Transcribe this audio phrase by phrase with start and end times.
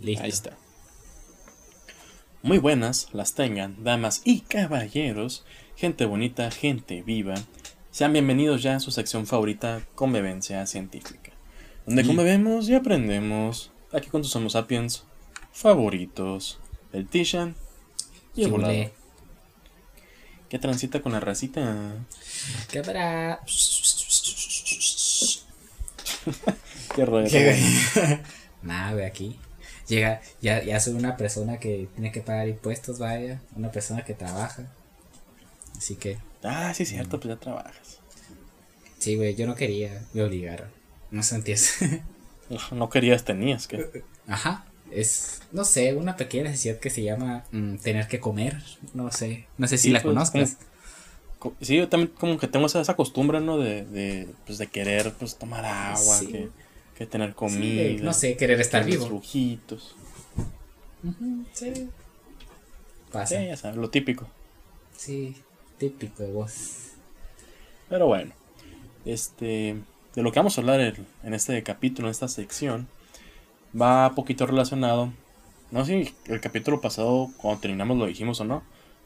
[0.00, 0.22] Listo.
[0.24, 0.56] Ahí está.
[2.42, 7.34] Muy buenas las tengan, damas y caballeros, gente bonita, gente viva.
[7.90, 11.32] Sean bienvenidos ya a su sección favorita, Convivencia Científica.
[11.86, 13.70] Donde Y- convivemos y aprendemos.
[13.92, 15.04] Aquí con tus Homo sapiens
[15.52, 16.58] favoritos.
[16.92, 17.54] El Tishan
[18.34, 18.90] y el volado.
[20.48, 21.94] Que transita con la racita.
[26.94, 27.28] Qué rollo.
[27.30, 28.20] ¿Qué?
[28.62, 29.38] Nada, güey, aquí.
[29.88, 33.40] Llega, ya, ya soy una persona que tiene que pagar impuestos, vaya.
[33.54, 34.66] Una persona que trabaja.
[35.76, 37.98] Así que, Ah, sí, cierto, pues ya trabajas.
[38.98, 40.68] sí, güey, yo no quería, me obligaron.
[41.10, 41.74] No sentías.
[42.70, 44.04] No querías, tenías que.
[44.28, 44.64] Ajá.
[44.92, 48.62] Es, no sé, una pequeña necesidad que se llama mm, tener que comer.
[48.94, 49.46] No sé.
[49.58, 50.56] No sé si Sí, la pues, conozcas.
[51.40, 53.58] Co- Sí, yo también como que tengo esa, esa costumbre, ¿no?
[53.58, 56.26] De, de, pues, de querer, pues, tomar agua, Sí.
[56.28, 56.48] que,
[56.96, 58.04] que tener Sí, comida.
[58.04, 59.08] no sé, querer estar vivo.
[59.08, 59.94] lujitos.
[61.04, 61.88] Ujú, sí.
[63.12, 63.38] Pasa.
[63.40, 64.26] Sí, ya sabes, lo típico.
[64.96, 65.36] Sí,
[65.78, 66.92] típico de vos.
[67.88, 68.32] Pero bueno,
[69.04, 69.76] este,
[70.14, 72.88] de lo que vamos a hablar en, en este capítulo, en esta sección,
[73.80, 75.12] va poquito relacionado.
[75.70, 78.62] No sé si el capítulo pasado, cuando terminamos, lo dijimos o no,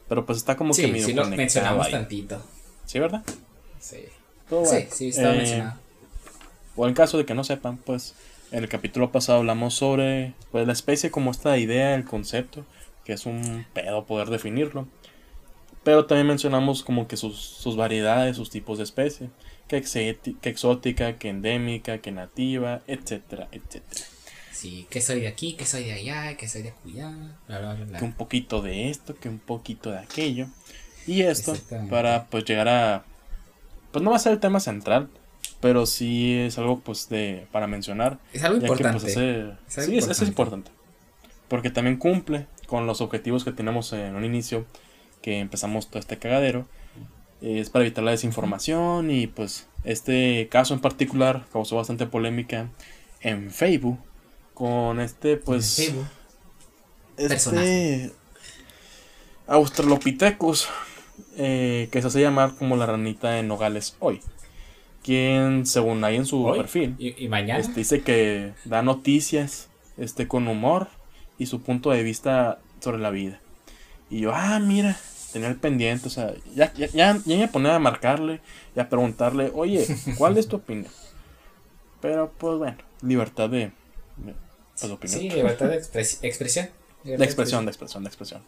[0.07, 1.91] pero pues está como que Sí, medio sí lo mencionamos ahí.
[1.91, 2.43] tantito.
[2.85, 3.23] Sí, ¿verdad?
[3.79, 3.97] Sí.
[3.97, 4.09] Sí,
[4.49, 5.80] bueno, sí, estaba eh, mencionado.
[6.75, 8.15] O en caso de que no sepan, pues
[8.51, 12.65] en el capítulo pasado hablamos sobre pues, la especie como esta idea, el concepto,
[13.05, 14.87] que es un pedo poder definirlo.
[15.83, 19.29] Pero también mencionamos como que sus, sus variedades, sus tipos de especie,
[19.67, 24.05] que, exeti- que exótica, que endémica, que nativa, etcétera, etcétera.
[24.51, 27.09] Sí, que soy de aquí, que soy de allá, que soy de acullá,
[27.47, 27.97] bla, bla, bla.
[27.97, 30.47] Que un poquito de esto, que un poquito de aquello.
[31.07, 31.57] Y esto
[31.89, 33.03] para pues llegar a...
[33.91, 35.09] Pues no va a ser el tema central,
[35.61, 38.19] pero sí es algo pues de para mencionar.
[38.33, 39.11] Es algo que, pues, importante.
[39.11, 40.69] Es algo sí, es- eso es importante.
[40.69, 40.71] importante.
[41.47, 44.65] Porque también cumple con los objetivos que tenemos en un inicio,
[45.21, 46.65] que empezamos todo este cagadero.
[47.41, 52.69] Es para evitar la desinformación y pues este caso en particular causó bastante polémica
[53.21, 53.99] en Facebook
[54.53, 56.07] con este pues En Facebook.
[57.17, 58.11] este personaje.
[59.47, 60.67] Australopithecus
[61.37, 64.21] eh, que se hace llamar como la ranita de Nogales hoy.
[65.03, 67.59] Quien según hay en su Hoy perfil Y, y mañana.
[67.59, 70.89] este, dice que da noticias este, con humor
[71.39, 73.39] y su punto de vista sobre la vida.
[74.09, 74.97] Y yo, ah, mira,
[75.33, 78.41] tenía el pendiente, o sea, ya, ya, ya, ya me ponía a marcarle
[78.75, 80.91] y a preguntarle, oye, ¿cuál es tu opinión?
[82.01, 83.71] Pero pues bueno, libertad de,
[84.17, 84.35] de,
[84.73, 85.19] pues, de opinión.
[85.19, 86.69] Sí, libertad de expres- expresión.
[87.03, 88.41] De expresión, de expresión, de expresión.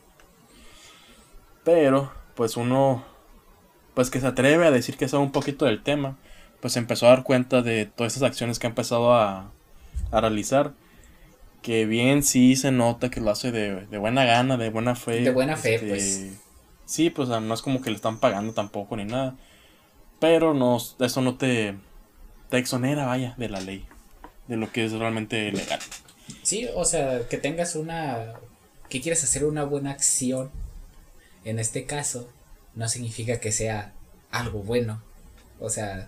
[1.63, 3.03] Pero, pues uno,
[3.93, 6.17] pues que se atreve a decir que sabe un poquito del tema,
[6.63, 9.51] pues empezó a dar cuenta de todas esas acciones que ha empezado a,
[10.11, 10.71] a realizar.
[11.61, 15.19] Que bien sí se nota que lo hace de, de buena gana, de buena fe.
[15.19, 16.27] De buena fe, este, pues.
[16.85, 19.35] Sí, pues no es como que le están pagando tampoco ni nada.
[20.21, 21.75] Pero no, eso no te,
[22.49, 23.85] te exonera, vaya, de la ley.
[24.47, 25.81] De lo que es realmente legal.
[26.43, 28.35] Sí, o sea, que tengas una.
[28.87, 30.49] que quieres hacer una buena acción.
[31.43, 32.29] En este caso,
[32.73, 33.91] no significa que sea
[34.31, 35.03] algo bueno.
[35.59, 36.07] O sea,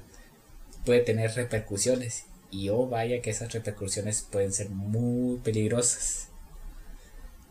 [0.85, 2.25] puede tener repercusiones.
[2.51, 6.29] Y oh, vaya que esas repercusiones pueden ser muy peligrosas.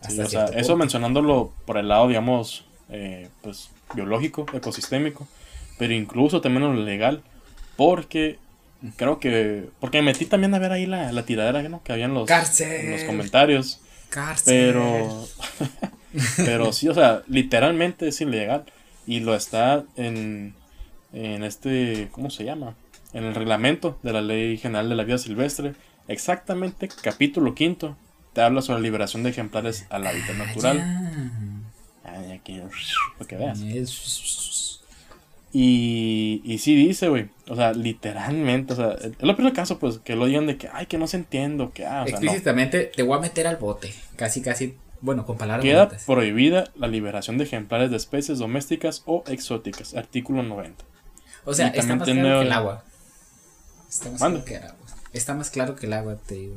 [0.09, 5.27] Sí, o sea, eso mencionándolo por el lado, digamos, eh, pues biológico, ecosistémico,
[5.79, 7.23] pero incluso también en lo legal,
[7.77, 8.39] porque
[8.97, 11.83] creo que, porque me metí también a ver ahí la, la tiradera ¿no?
[11.83, 12.73] que había en los, ¡Cárcel!
[12.73, 13.81] en los comentarios,
[14.11, 14.73] Cárcel.
[14.73, 15.27] pero,
[16.37, 18.65] pero sí, o sea, literalmente es ilegal
[19.07, 20.55] y lo está en,
[21.13, 22.75] en este, ¿cómo se llama?
[23.15, 25.75] En el reglamento de la Ley General de la Vida Silvestre,
[26.09, 27.97] exactamente capítulo quinto,
[28.33, 30.81] te habla sobre la liberación de ejemplares al hábitat natural.
[32.05, 32.61] Ah, Ay, aquí,
[33.19, 33.61] para que veas.
[33.61, 34.81] Es-
[35.53, 37.29] Y, y sí dice, güey.
[37.49, 38.73] O sea, literalmente.
[38.73, 41.07] O sea, es lo primer caso, pues, que lo digan de que, ay, que no
[41.07, 42.23] se entiendo, que, ah, o sea, no.
[42.23, 43.95] Explícitamente te voy a meter al bote.
[44.17, 44.75] Casi, casi.
[45.01, 46.05] Bueno, con palabras Queda bonitas.
[46.07, 49.95] prohibida la liberación de ejemplares de especies domésticas o exóticas.
[49.95, 50.85] Artículo 90.
[51.45, 52.85] O sea, está más claro que el agua.
[53.95, 54.87] Está más claro que el agua.
[55.13, 56.57] Está más claro que el agua, te digo.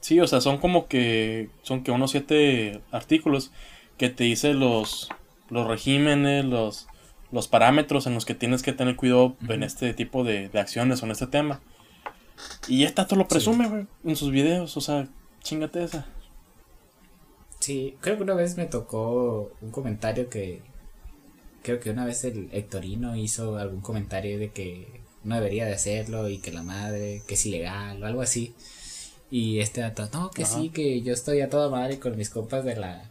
[0.00, 1.50] Sí, o sea, son como que.
[1.62, 3.52] Son que unos siete artículos
[3.98, 5.10] que te dice los,
[5.50, 6.88] los regímenes, los,
[7.32, 11.02] los parámetros en los que tienes que tener cuidado en este tipo de, de acciones
[11.02, 11.60] o en este tema.
[12.66, 14.74] Y esta te lo presume, güey, en sus videos.
[14.78, 15.06] O sea,
[15.42, 16.06] chingate esa.
[17.60, 20.62] Sí, creo que una vez me tocó un comentario que.
[21.62, 26.28] Creo que una vez el Hectorino hizo algún comentario de que no debería de hacerlo
[26.28, 28.54] y que la madre, que es ilegal o algo así.
[29.30, 32.64] Y este dato, no, que sí, que yo estoy a toda madre con mis compas
[32.64, 33.10] de la.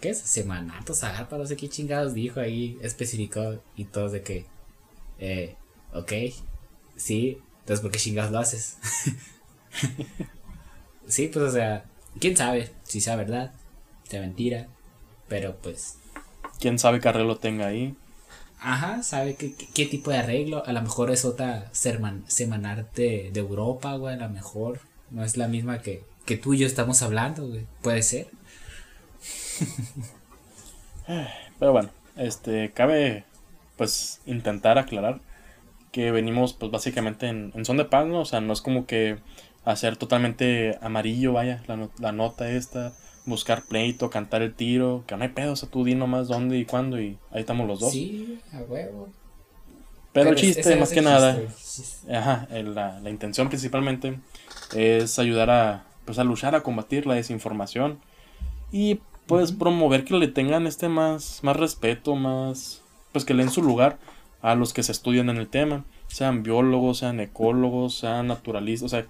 [0.00, 0.18] ¿Qué es?
[0.18, 4.46] Semanato, Zagarpa, no sé qué chingados dijo ahí, especificó y todos de que.
[5.18, 5.56] Eh,
[5.92, 6.12] ok,
[6.96, 8.76] sí, entonces ¿por qué chingados lo haces?
[11.08, 11.84] sí, pues o sea,
[12.20, 13.52] quién sabe si sea verdad,
[14.04, 14.68] sea mentira,
[15.28, 15.96] pero pues.
[16.60, 17.96] Quién sabe qué arreglo tenga ahí.
[18.60, 20.64] Ajá, sabe qué, qué, tipo de arreglo.
[20.66, 24.80] A lo mejor es otra semanal de, de Europa, güey, a lo mejor.
[25.10, 27.66] No es la misma que, que tú y yo estamos hablando, güey.
[27.82, 28.28] Puede ser.
[31.58, 33.24] Pero bueno, este, cabe
[33.76, 35.20] pues intentar aclarar
[35.92, 38.20] que venimos pues básicamente en, en son de paz, ¿no?
[38.20, 39.18] O sea, no es como que
[39.64, 42.92] hacer totalmente amarillo, vaya, la, la nota esta,
[43.28, 46.58] buscar pleito, cantar el tiro, que no hay pedo, o sea, tú di nomás dónde
[46.58, 47.92] y cuándo y ahí estamos los dos.
[47.92, 49.08] Sí, a huevo.
[50.12, 51.38] Pero, el chiste, más que nada,
[52.10, 54.18] ajá, la, la, intención principalmente
[54.74, 58.00] es ayudar a, pues, a luchar, a combatir la desinformación
[58.72, 62.80] y pues promover que le tengan este más, más respeto, más,
[63.12, 63.98] pues que le den su lugar
[64.40, 68.88] a los que se estudian en el tema, sean biólogos, sean ecólogos, sean naturalistas, o
[68.88, 69.06] sea,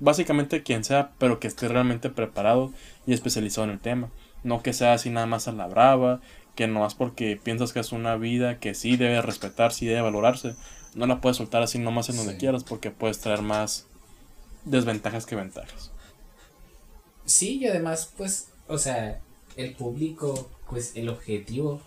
[0.00, 2.72] básicamente quien sea, pero que esté realmente preparado
[3.06, 4.10] y especializado en el tema.
[4.42, 6.20] No que sea así nada más a la brava,
[6.54, 10.00] que no es porque piensas que es una vida que sí debe respetar, sí debe
[10.00, 10.56] valorarse.
[10.94, 13.86] No la puedes soltar así nomás en donde quieras porque puedes traer más
[14.64, 15.92] desventajas que ventajas.
[17.24, 19.20] Sí, y además, pues, o sea,
[19.56, 21.80] el público, pues el objetivo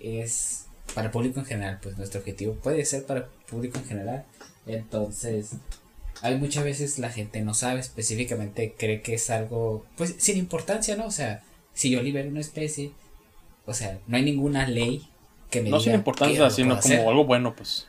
[0.00, 3.84] es para el público en general, pues nuestro objetivo puede ser para el público en
[3.84, 4.24] general.
[4.66, 5.52] Entonces,
[6.22, 10.96] hay muchas veces la gente no sabe específicamente, cree que es algo, pues sin importancia,
[10.96, 11.06] ¿no?
[11.06, 11.42] O sea,
[11.74, 12.92] si yo libero una especie,
[13.66, 15.08] o sea, no hay ninguna ley
[15.50, 17.86] que me no sin importancia, sino como algo bueno, pues.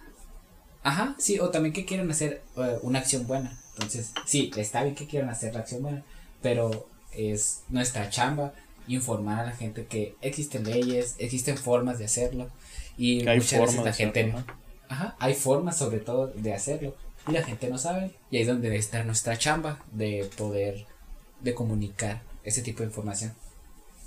[0.84, 3.58] Ajá, sí, o también que quieran hacer eh, una acción buena.
[3.74, 6.04] Entonces, sí, está bien que quieran hacer la acción buena,
[6.42, 8.54] pero es nuestra chamba
[8.88, 12.50] informar a la gente que existen leyes, existen formas de hacerlo
[12.98, 14.34] y muchas veces la gente
[14.90, 16.96] ajá, hay formas sobre todo de hacerlo
[17.30, 18.12] y la gente no sabe.
[18.31, 20.86] Y ahí es donde debe estar nuestra chamba de poder,
[21.42, 23.34] de comunicar ese tipo de información.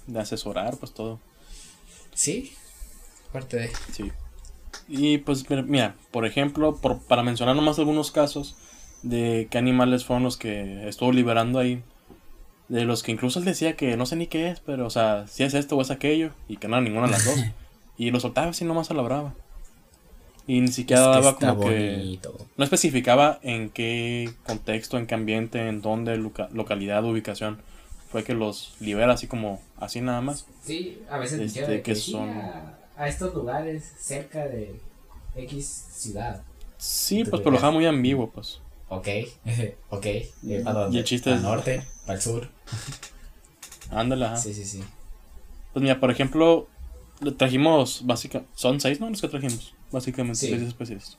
[0.06, 1.20] De asesorar, pues todo.
[2.14, 2.52] Sí,
[3.32, 3.70] parte de.
[3.92, 4.12] Sí.
[4.88, 8.56] Y pues mira, por ejemplo, por, para mencionar nomás algunos casos
[9.02, 11.82] de qué animales fueron los que estuvo liberando ahí.
[12.68, 15.26] De los que incluso él decía que no sé ni qué es, pero o sea,
[15.28, 17.36] si es esto o es aquello, y que no era ninguna de las dos.
[17.98, 19.34] y lo soltaba así nomás a la brava.
[20.46, 22.18] Y ni siquiera daba como que.
[22.56, 27.60] No especificaba en qué contexto, en qué ambiente, en dónde, localidad, ubicación.
[28.10, 30.46] Fue que los libera así como, así nada más.
[30.62, 32.30] Sí, a veces este, que, son.
[32.96, 34.78] A, estos lugares cerca de
[35.36, 36.42] X ciudad.
[36.76, 38.60] Sí, pues pero lo dejaba muy ambiguo, pues.
[38.88, 39.08] Ok,
[39.90, 40.06] ok.
[40.42, 41.36] y el chiste es.
[41.36, 42.48] Al norte, al sur.
[43.90, 44.36] Ándale, ajá.
[44.36, 44.82] Sí, sí, sí.
[45.72, 46.68] Pues mira, por ejemplo,
[47.38, 48.52] trajimos básicamente.
[48.56, 49.08] Son seis, ¿no?
[49.08, 51.18] Los que trajimos básicamente seis especies.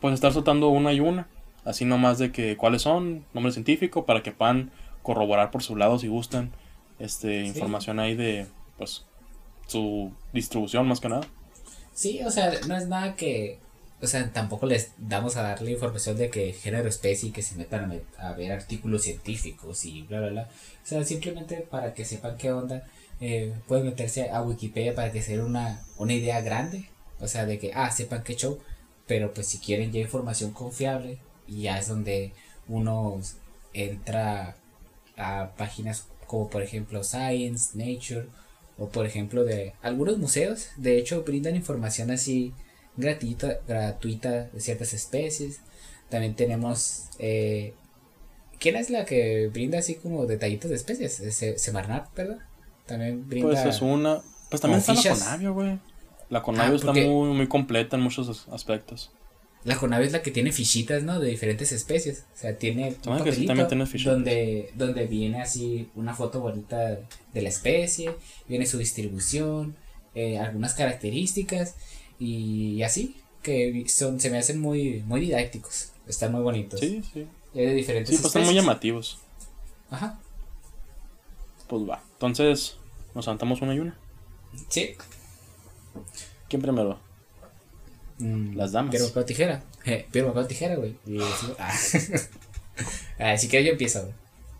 [0.00, 1.28] Pues estar soltando una y una,
[1.64, 4.70] así nomás de que cuáles son, nombre científico, para que puedan
[5.02, 6.52] corroborar por su lado si gustan
[6.98, 8.46] este información ahí de
[8.78, 9.04] pues
[9.66, 11.26] su distribución más que nada.
[11.92, 13.58] Sí, o sea, no es nada que
[14.04, 17.56] o sea, tampoco les damos a darle información de que género, especie y que se
[17.56, 20.42] metan a, ver artículos científicos y bla, bla, bla.
[20.82, 22.86] O sea, simplemente para que sepan qué onda,
[23.20, 26.90] eh, pueden meterse a Wikipedia para que se den una, una idea grande
[27.20, 28.58] o sea, de que, ah, sepan qué show.
[29.06, 32.32] Pero pues si quieren ya información confiable, ya es donde
[32.68, 33.20] uno
[33.74, 34.56] entra
[35.16, 38.26] a páginas como por ejemplo Science, Nature
[38.78, 40.68] o por ejemplo de algunos museos.
[40.76, 42.52] De hecho, brindan información así
[42.96, 45.60] gratuita, gratuita de ciertas especies.
[46.08, 47.04] También tenemos...
[47.18, 47.74] Eh,
[48.58, 51.20] ¿Quién es la que brinda así como detallitos de especies?
[51.60, 52.38] Semarnat, ¿verdad?
[52.86, 53.50] También brinda...
[53.50, 54.22] Pues es una...
[54.48, 55.78] Pues también está la Conavio, güey.
[56.34, 59.12] La Conavio ah, está muy, muy completa en muchos aspectos.
[59.62, 61.20] La Conavio es la que tiene fichitas, ¿no?
[61.20, 62.24] De diferentes especies.
[62.34, 63.54] O sea, tiene un papelito
[64.10, 66.98] donde, donde viene así una foto bonita
[67.32, 68.16] de la especie,
[68.48, 69.76] viene su distribución,
[70.16, 71.76] eh, algunas características
[72.18, 75.92] y, así, que son, se me hacen muy, muy didácticos.
[76.08, 76.80] Están muy bonitos.
[76.80, 77.28] Sí, sí.
[77.54, 79.18] de diferentes Sí, pues están muy llamativos.
[79.88, 80.18] Ajá.
[81.68, 82.02] Pues va.
[82.14, 82.76] Entonces,
[83.14, 83.96] ¿nos saltamos una y una?
[84.68, 84.96] Sí.
[86.48, 86.98] ¿Quién primero?
[88.18, 88.92] Mm, Las damas.
[88.92, 89.62] Pero papel tijera.
[89.84, 90.96] Eh, pero papel tijera, güey.
[91.58, 91.72] Ah.
[93.18, 94.12] Así que yo empiezo,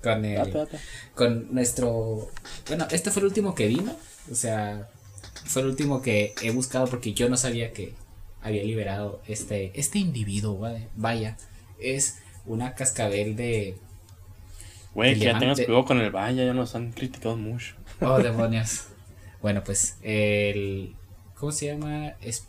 [0.03, 0.69] Con el.
[1.15, 2.29] Con nuestro.
[2.69, 3.97] Bueno, este fue el último que vino.
[4.31, 4.89] O sea,
[5.45, 7.95] fue el último que he buscado porque yo no sabía que
[8.43, 10.61] había liberado este, este individuo,
[10.97, 11.37] vaya.
[11.79, 13.77] Es una cascabel de.
[14.95, 17.75] Güey, que ya tengas cuidado con el Valle, ya nos han criticado mucho.
[18.01, 18.85] Oh, demonios.
[19.43, 20.95] bueno, pues el.
[21.39, 22.11] ¿Cómo se llama?
[22.21, 22.47] Es,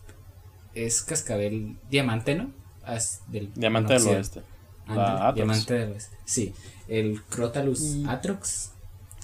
[0.74, 2.51] es cascabel diamante, ¿no?
[2.84, 4.42] As- del, Diamante no, del Oeste.
[4.88, 5.36] Atrox.
[5.36, 6.15] diamante del oeste.
[6.25, 6.54] Sí,
[6.88, 8.10] el Crotalus Mm.
[8.10, 8.72] atrox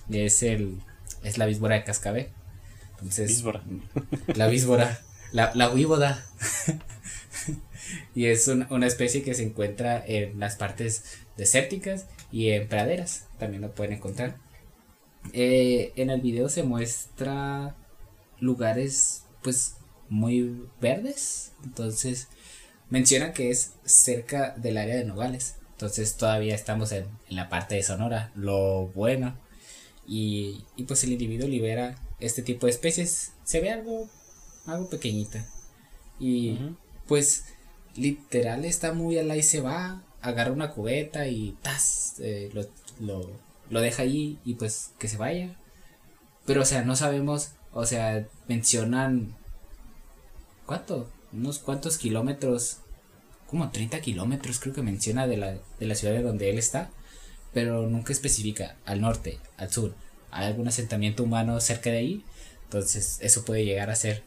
[0.09, 0.79] es el.
[1.23, 2.29] Es la vísbora de cascabel.
[2.93, 3.27] Entonces.
[3.29, 3.61] Vísbora.
[4.35, 4.99] La vísbora.
[5.31, 6.25] La, la víbora.
[8.15, 11.03] y es un- una especie que se encuentra en las partes
[11.37, 13.27] desérticas y en praderas.
[13.37, 14.37] También lo pueden encontrar.
[15.33, 17.75] Eh, en el video se muestra
[18.39, 19.75] lugares pues
[20.09, 21.51] muy verdes.
[21.63, 22.27] Entonces
[22.89, 25.55] menciona que es cerca del área de Nogales.
[25.73, 28.31] Entonces todavía estamos en, en la parte de Sonora.
[28.35, 29.37] Lo bueno.
[30.07, 33.33] Y, y pues el individuo libera este tipo de especies.
[33.43, 34.09] Se ve algo,
[34.65, 35.45] algo pequeñita.
[36.19, 36.59] Y
[37.07, 37.45] pues
[37.95, 42.15] literal está muy al ahí se va, agarra una cubeta y ¡tas!
[42.19, 42.65] eh, lo,
[42.99, 43.29] lo,
[43.69, 45.55] lo deja ahí y pues que se vaya.
[46.45, 49.35] Pero o sea, no sabemos, o sea, mencionan
[50.71, 51.09] ¿cuánto?
[51.33, 52.77] Unos cuantos kilómetros,
[53.47, 56.89] como 30 kilómetros creo que menciona de la, de la ciudad de donde él está,
[57.53, 59.93] pero nunca especifica al norte, al sur.
[60.31, 62.25] ¿Hay algún asentamiento humano cerca de ahí?
[62.63, 64.23] Entonces eso puede llegar a ser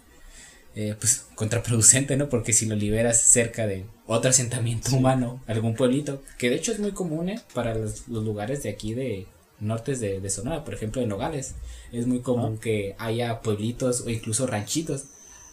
[0.74, 2.28] eh, pues contraproducente, ¿no?
[2.28, 6.78] Porque si lo liberas cerca de otro asentamiento humano, algún pueblito, que de hecho es
[6.78, 7.40] muy común ¿eh?
[7.54, 9.26] para los, los lugares de aquí de
[9.64, 11.54] nortes de, de Sonora, por ejemplo en Nogales,
[11.92, 15.04] es muy común que haya pueblitos o incluso ranchitos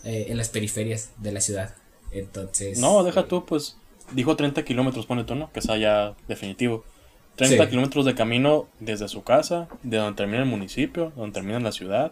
[0.04, 1.76] eh, en las periferias de la ciudad.
[2.12, 2.80] Entonces...
[2.80, 3.78] No, deja eh, tú, pues.
[4.12, 5.52] Dijo 30 kilómetros, pone tú, ¿no?
[5.54, 6.84] Que sea ya definitivo.
[7.38, 7.70] 30 Sí.
[7.70, 12.12] kilómetros de camino desde su casa, de donde termina el municipio, donde termina la ciudad.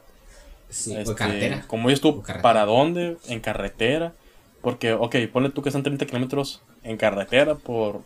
[0.69, 1.65] Sí, Este, o carretera.
[1.67, 2.23] Como dices tú.
[2.41, 3.17] ¿para dónde?
[3.27, 4.13] En carretera.
[4.61, 8.01] Porque, ok, ponle tú que están 30 kilómetros en carretera por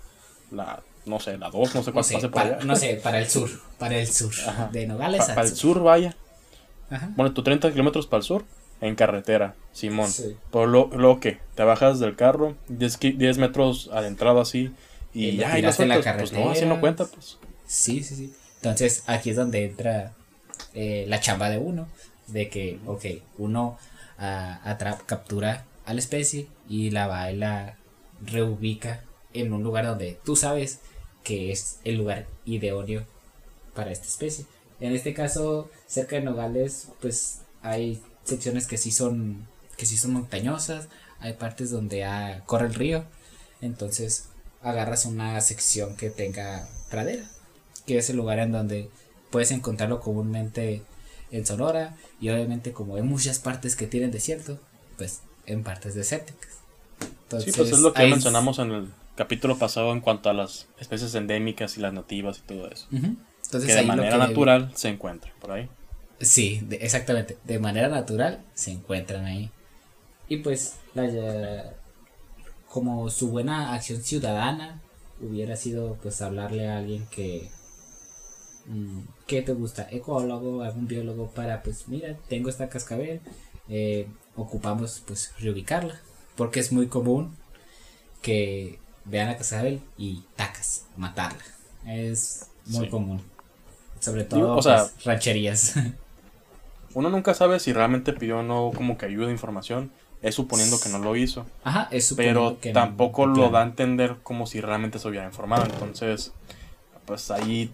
[0.52, 2.66] la, no sé, la 2, no sé No cuál sé, pase por para, allá.
[2.66, 4.70] no sé, para el sur, para el sur, Ajá.
[4.72, 5.76] de Nogales Pa- al para el sur.
[5.76, 6.16] sur, vaya.
[6.90, 7.10] Ajá.
[7.16, 8.46] Ponle tú 30 kilómetros para el sur
[8.82, 10.10] en carretera, Simón.
[10.10, 10.36] Sí.
[10.52, 14.72] Por lo, lo que te bajas del carro, 10, ki- 10 metros adentrado así,
[15.14, 16.16] y, ya, y en la sueltas.
[16.18, 16.80] Pues no, así no carretera.
[16.80, 17.38] cuenta, pues.
[17.68, 18.34] Sí, sí, sí.
[18.58, 20.14] Entonces aquí es donde entra
[20.74, 21.88] eh, la chamba de uno,
[22.28, 23.06] de que, ok,
[23.38, 23.78] uno
[24.18, 27.76] atra- captura a la especie y la va y la
[28.26, 29.02] reubica
[29.34, 30.80] en un lugar donde tú sabes
[31.24, 33.06] que es el lugar idóneo
[33.76, 34.46] para esta especie.
[34.80, 40.14] En este caso, cerca de Nogales, pues hay secciones que sí son, que sí son
[40.14, 40.88] montañosas,
[41.20, 43.06] hay partes donde ah, corre el río,
[43.62, 44.26] entonces
[44.62, 47.30] agarras una sección que tenga pradera,
[47.86, 48.90] que es el lugar en donde
[49.30, 50.82] puedes encontrarlo comúnmente
[51.32, 54.60] en Sonora y obviamente como hay muchas partes que tienen desierto,
[54.98, 56.52] pues en partes desérticas.
[57.44, 60.68] Sí, pues es lo que ahí- mencionamos en el capítulo pasado en cuanto a las
[60.80, 62.88] especies endémicas y las nativas y todo eso.
[62.92, 63.16] Ujú.
[63.46, 65.70] Entonces, que de manera que- natural se encuentra por ahí.
[66.20, 67.38] Sí, de- exactamente.
[67.44, 69.52] De manera natural se encuentran ahí.
[70.30, 71.74] Y pues, la,
[72.70, 74.82] como su buena acción ciudadana
[75.22, 77.50] hubiera sido pues hablarle a alguien que...
[78.68, 79.88] mm, ¿Qué te gusta?
[79.92, 83.22] Ecólogo, algún biólogo para pues mira, tengo esta cascabel,
[83.70, 86.00] eh, ocupamos pues reubicarla.
[86.36, 87.36] Porque es muy común
[88.22, 91.40] que vean la cascabel y tacas, matarla.
[91.88, 92.92] Es muy Sí.
[92.92, 93.22] común.
[94.00, 95.76] Sobre Digo, todo o sea, pues, rancherías.
[96.94, 99.92] Uno nunca sabe si realmente pidió o no como que ayuda de información.
[100.22, 101.46] Es suponiendo que no lo hizo.
[101.64, 103.50] Ajá, es Pero suponiendo que no- tampoco que lo claro.
[103.52, 105.66] da a entender como si realmente se hubiera informado.
[105.66, 106.32] Entonces,
[107.06, 107.72] pues ahí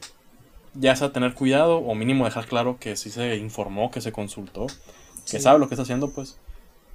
[0.74, 4.12] ya es a tener cuidado o mínimo dejar claro que sí se informó, que se
[4.12, 4.66] consultó,
[5.30, 6.38] que sabe lo que está haciendo, pues.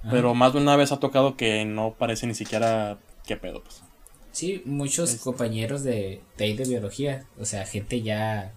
[0.01, 0.09] Ajá.
[0.11, 3.81] Pero más de una vez ha tocado que no parece ni siquiera qué pedo, pues.
[4.35, 8.53] Sí, muchos Es- compañeros de, de ahí de biología, o sea, gente ya,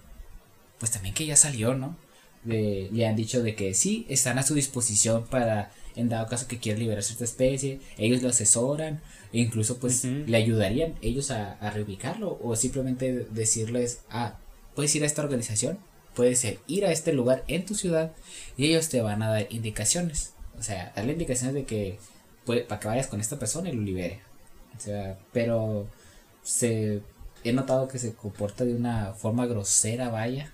[0.81, 1.97] pues también que ya salió, ¿no?
[2.43, 6.49] De, le han dicho de que sí, están a su disposición para, en dado caso
[6.49, 9.01] que quiera liberar cierta especie, ellos lo asesoran,
[9.33, 14.37] e incluso pues le ayudarían ellos a, a reubicarlo, o simplemente decirles, ah,
[14.75, 15.79] puedes ir a esta organización,
[16.17, 18.13] puedes ir- ir a este lugar en tu ciudad,
[18.57, 21.99] y ellos te van a dar indicaciones, o sea, darle indicaciones de que,
[22.45, 24.27] puede, para que vayas con esta persona y lo libere.
[24.79, 25.87] O sea, pero
[26.43, 27.03] se
[27.45, 30.53] he notado que se comporta de una forma grosera, vaya.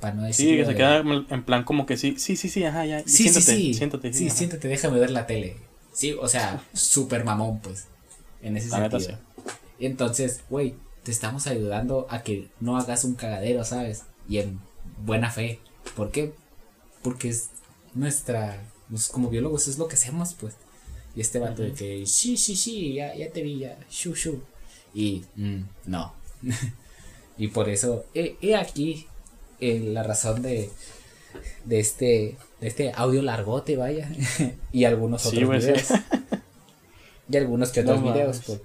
[0.00, 0.50] Para no decir.
[0.50, 3.02] Sí, que se queda en plan como que sí, sí, sí, sí, ajá, ya.
[3.06, 3.74] Sí, siéntate, sí, sí.
[3.74, 4.12] siéntate.
[4.12, 4.36] Sí, ajá.
[4.36, 5.56] siéntate, déjame ver la tele.
[5.92, 7.86] Sí, o sea, súper mamón, pues.
[8.42, 9.20] En ese La neta, sentido.
[9.78, 14.04] Entonces, güey, te estamos ayudando a que no hagas un cagadero, ¿sabes?
[14.28, 14.60] Y en
[15.04, 15.60] buena fe.
[15.94, 16.32] ¿Por qué?
[17.02, 17.50] Porque es
[17.94, 18.60] nuestra.
[18.90, 20.54] pues, como biólogos es lo que hacemos, pues.
[21.14, 21.78] Y este vato de Ujú.
[21.78, 24.42] que, sí, sí, sí, ya, ya te vi, ya, shu, shu.
[24.94, 26.12] Y, mm, no.
[27.38, 29.06] Y por eso, he, aquí
[29.58, 30.70] eh, la razón de,
[31.64, 34.08] de este de este audio largote, vaya.
[34.72, 35.88] y algunos otros videos.
[37.28, 38.42] y algunos que otros videos.
[38.46, 38.60] Pues.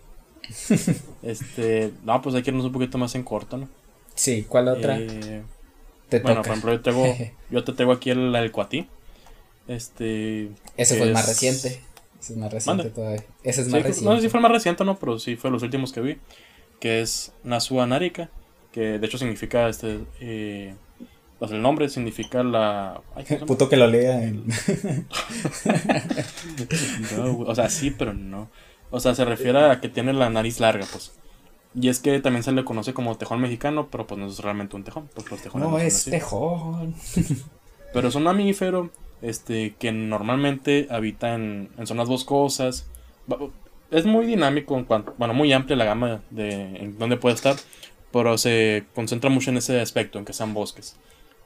[1.23, 3.69] este, no, pues hay que irnos un poquito más en corto, ¿no?
[4.13, 4.99] Sí, ¿cuál otra?
[4.99, 5.43] Eh,
[6.21, 7.15] bueno, por ejemplo, yo, tengo,
[7.49, 8.87] yo te tengo aquí el, el Cuatí.
[9.67, 10.49] Este.
[10.77, 11.81] Ese fue el más reciente.
[12.27, 13.23] Ese es más reciente todavía.
[13.43, 14.09] Ese es más reciente.
[14.09, 16.17] No sé si fue el más reciente no, pero sí fue los últimos que vi.
[16.79, 18.29] Que es Nasua Narika.
[18.71, 19.99] Que de hecho significa este.
[20.19, 20.75] Eh,
[21.39, 23.01] pues el nombre significa la.
[23.45, 24.19] Puto que lo lea.
[27.45, 28.49] o sea, sí, pero no.
[28.89, 31.13] O sea, se refiere a que tiene la nariz larga, pues.
[31.73, 34.75] Y es que también se le conoce como tejón mexicano, pero pues no es realmente
[34.75, 35.09] un tejón.
[35.13, 36.95] Pues los tejones no, es tejón.
[37.93, 38.89] pero es un mamífero
[39.21, 42.87] este, que normalmente habita en, en zonas boscosas.
[43.91, 47.55] Es muy dinámico en cuanto, bueno, muy amplia la gama de en donde puede estar,
[48.11, 50.97] pero se concentra mucho en ese aspecto, en que sean bosques.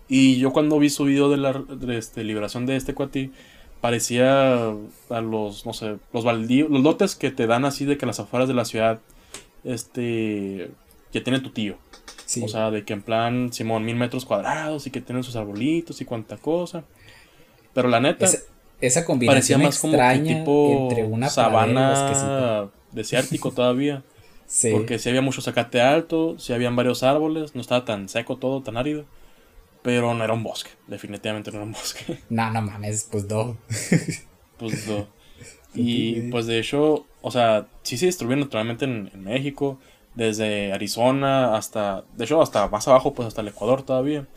[0.08, 1.64] Y yo cuando vi su video de la
[1.94, 3.32] este, liberación de este cuati,
[3.80, 4.70] parecía
[5.10, 8.20] a los, no sé, los baldíos, los lotes que te dan así de que las
[8.20, 9.00] afueras de la ciudad,
[9.64, 10.72] este,
[11.12, 11.78] que tiene tu tío.
[12.44, 16.00] O sea, de que en plan, Simón, mil metros cuadrados y que tienen sus arbolitos
[16.00, 16.86] y cuánta cosa.
[17.74, 18.28] Pero la neta,
[18.82, 24.04] esa, combinación parecía más como tipo entre una sabana desértico todavía.
[24.46, 24.72] sí.
[24.72, 28.62] Porque si había mucho zacate alto, si habían varios árboles, no estaba tan seco todo,
[28.62, 29.06] tan árido.
[29.84, 32.20] Pero no era un bosque, definitivamente no era un bosque.
[32.30, 33.58] No, no mames, pues no.
[34.58, 35.08] pues no.
[35.74, 39.80] Y pues de hecho, o sea, sí se distribuye naturalmente en, México,
[40.16, 44.28] desde Arizona hasta, de hecho, hasta más abajo, pues hasta el Ecuador todavía.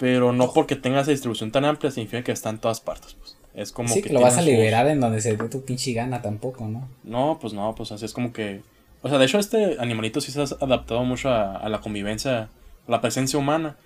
[0.00, 3.36] Pero no porque tenga esa distribución tan amplia significa que está en todas partes, pues.
[3.52, 6.22] Es como sí, que, lo vas a liberar en donde se dé tu pinche gana
[6.22, 6.88] tampoco, ¿no?
[7.04, 8.62] No, pues no, pues así es como que...
[9.02, 12.42] O sea, de hecho este animalito sí se ha adaptado mucho a, a la convivencia,
[12.42, 12.48] a
[12.90, 13.76] la presencia humana.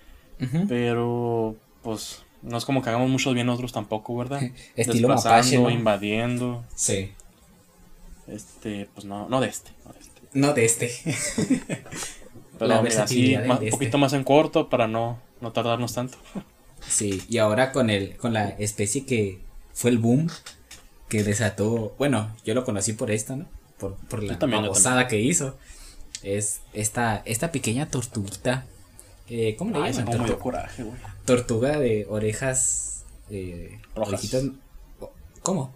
[0.69, 4.41] Pero, pues, no es como que hagamos mucho bien nosotros tampoco, ¿verdad?
[4.75, 6.63] Estilo mapache, invadiendo.
[6.75, 7.11] Sí.
[8.27, 9.71] Este, pues no, no de este.
[10.33, 10.85] No de este.
[10.85, 11.63] este.
[12.59, 13.71] Pero mira, así, un este.
[13.71, 16.17] poquito más en corto para no, no tardarnos tanto.
[16.87, 19.39] Sí, y ahora con el, con la especie que
[19.73, 20.29] fue el boom,
[21.09, 23.45] que desató, bueno, yo lo conocí por esto, ¿no?
[23.77, 25.57] Por, por la babosada que hizo.
[26.23, 28.65] Es esta, esta pequeña tortuguita
[29.29, 30.17] eh, ¿Cómo le llaman?
[30.17, 30.97] Tortuga, coraje, güey.
[31.25, 33.05] Tortuga de orejas.
[33.29, 34.31] Eh, rojas.
[35.41, 35.73] ¿Cómo?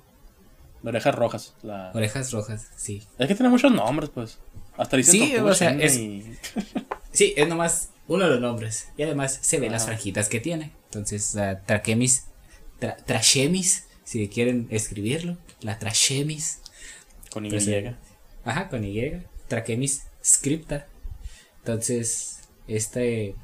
[0.83, 1.53] Orejas rojas.
[1.93, 3.03] Orejas rojas, sí.
[3.17, 4.37] Es que tiene muchos nombres, pues.
[4.77, 5.93] Hasta dice Sí, o sea, es.
[7.11, 8.89] sí, es nomás uno de los nombres.
[8.97, 10.73] Y además se ven las franjitas que tiene.
[10.85, 12.25] Entonces, la Trachemis.
[13.05, 15.37] trachemis, si quieren escribirlo.
[15.61, 16.59] La Trachemis.
[17.31, 17.51] Con Y.
[18.43, 19.21] Ajá, con Y.
[19.47, 20.87] Trachemis scripta.
[21.59, 23.35] Entonces, este,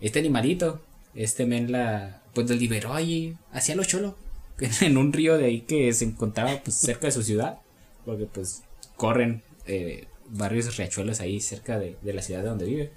[0.00, 0.80] este animalito,
[1.14, 4.16] este men la, pues lo liberó ahí hacia lo cholo,
[4.80, 7.58] en un río de ahí que se encontraba pues cerca de su ciudad,
[8.04, 8.62] porque pues
[8.96, 12.92] corren eh, barrios riachuelos ahí cerca de, de, la ciudad de donde vive.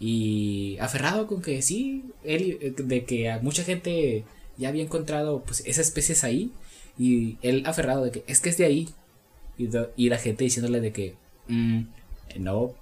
[0.00, 4.24] Y aferrado con que sí, él, de que a mucha gente
[4.56, 6.52] ya había encontrado pues esas especies ahí,
[6.98, 8.88] y él aferrado de que es que es de ahí,
[9.56, 11.14] y, y la gente diciéndole de que
[11.48, 11.82] mm,
[12.38, 12.74] no,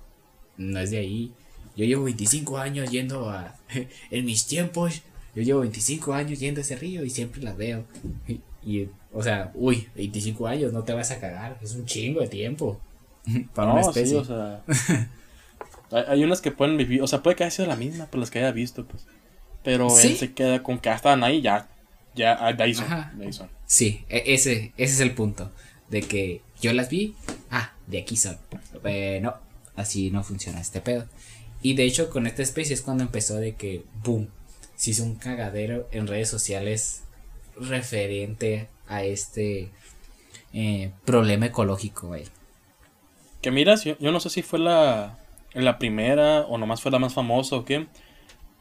[0.56, 1.32] no es de ahí.
[1.76, 3.56] Yo llevo 25 años yendo a...
[4.10, 5.02] En mis tiempos,
[5.34, 7.84] yo llevo 25 años yendo a ese río y siempre las veo.
[8.66, 11.56] Y, o sea, uy, 25 años, no te vas a cagar.
[11.62, 12.80] Es un chingo de tiempo.
[13.54, 14.16] Para una especie.
[14.16, 14.64] o sea,
[15.90, 18.30] hay unas que pueden vivir, o sea, puede que haya sido la misma, por las
[18.30, 19.06] que haya visto, pues.
[19.62, 21.68] Pero él se queda con que estaban ahí, ya,
[22.14, 23.48] ya, de ahí son.
[23.66, 25.52] Sí, e, ese, ese es el punto.
[25.88, 27.14] De que yo las vi,
[27.50, 28.38] ah, de aquí son.
[29.22, 29.34] no,
[29.76, 31.06] así no funciona este pedo.
[31.62, 34.28] Y de hecho con esta especie es cuando empezó de que, boom,
[34.76, 37.02] se hizo un cagadero en redes sociales
[37.58, 39.70] referente a este
[40.52, 42.24] eh, problema ecológico, güey.
[43.42, 45.18] Que miras, yo, no sé si fue la,
[45.64, 47.86] la primera o nomás fue la más famosa o qué,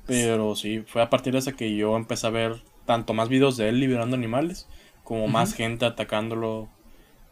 [0.05, 3.57] pero sí, fue a partir de esa que yo empecé a ver tanto más videos
[3.57, 4.67] de él liberando animales,
[5.03, 6.69] como más gente atacándolo.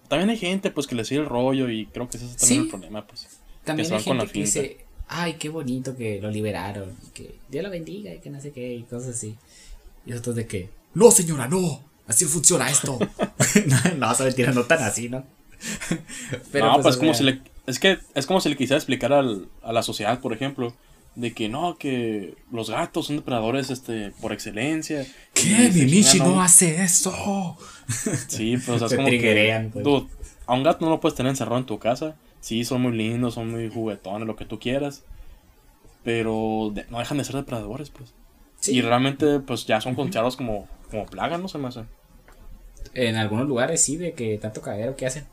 [0.08, 2.62] También hay gente pues que le sigue el rollo y creo que ese es también
[2.62, 3.28] el problema, pues.
[3.64, 8.14] También hay gente que dice, ay, qué bonito que lo liberaron, que Dios lo bendiga
[8.14, 9.36] y que no sé qué, y cosas así.
[10.06, 13.00] Y otros de que, no señora, no, así funciona esto.
[13.68, 15.24] no, no, se tirando tan así, ¿no?
[16.52, 19.14] Pero no, pues, pues como si le, es que es como si le quisiera explicar
[19.14, 20.74] al, a la sociedad, por ejemplo,
[21.16, 25.06] de que no, que los gatos son depredadores este, por excelencia.
[25.34, 25.72] ¿Qué?
[25.74, 27.58] Mimichi no, hace eso.
[28.28, 30.04] Sí, pues es como que, pues.
[30.48, 33.36] a un gato no lo puedes tener encerrado en tu casa sí, son muy lindos,
[33.36, 35.04] son muy juguetones, lo que tú quieras.
[36.04, 38.14] pero no dejan de ser depredadores, pues.
[38.68, 41.48] Y realmente, pues ya son considerados como, como plaga, ¿no?
[41.48, 41.84] Se me hace.
[42.94, 45.26] En algunos lugares sí, de que tanto cagadero que hacen.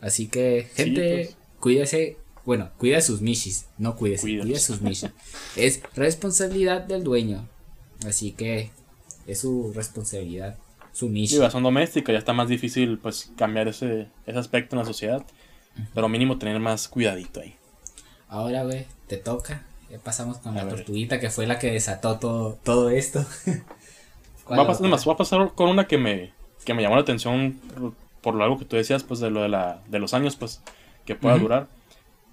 [0.00, 1.36] Así que, gente, pues.
[1.64, 2.18] Cuídese.
[2.44, 3.68] Bueno, cuida sus michis.
[3.78, 5.10] No cuídese, cuida sus michis.
[5.56, 7.48] es responsabilidad del dueño.
[8.06, 8.70] Así que
[9.26, 10.58] es su responsabilidad.
[10.92, 11.36] Su michi.
[11.50, 15.24] son domésticas, ya está más difícil pues cambiar ese, ese aspecto en la sociedad.
[15.94, 17.56] Pero mínimo tener más cuidadito ahí.
[18.28, 19.64] Ahora, güey, te toca.
[19.90, 23.24] Ya pasamos con la tortuguita que fue la que desató todo, todo esto.
[24.50, 27.58] va, a pasar, va a pasar con una que me, que me llamó la atención
[28.20, 30.62] por lo algo que tú decías, pues de lo de, la, de los años, pues,
[31.04, 31.68] que pueda durar.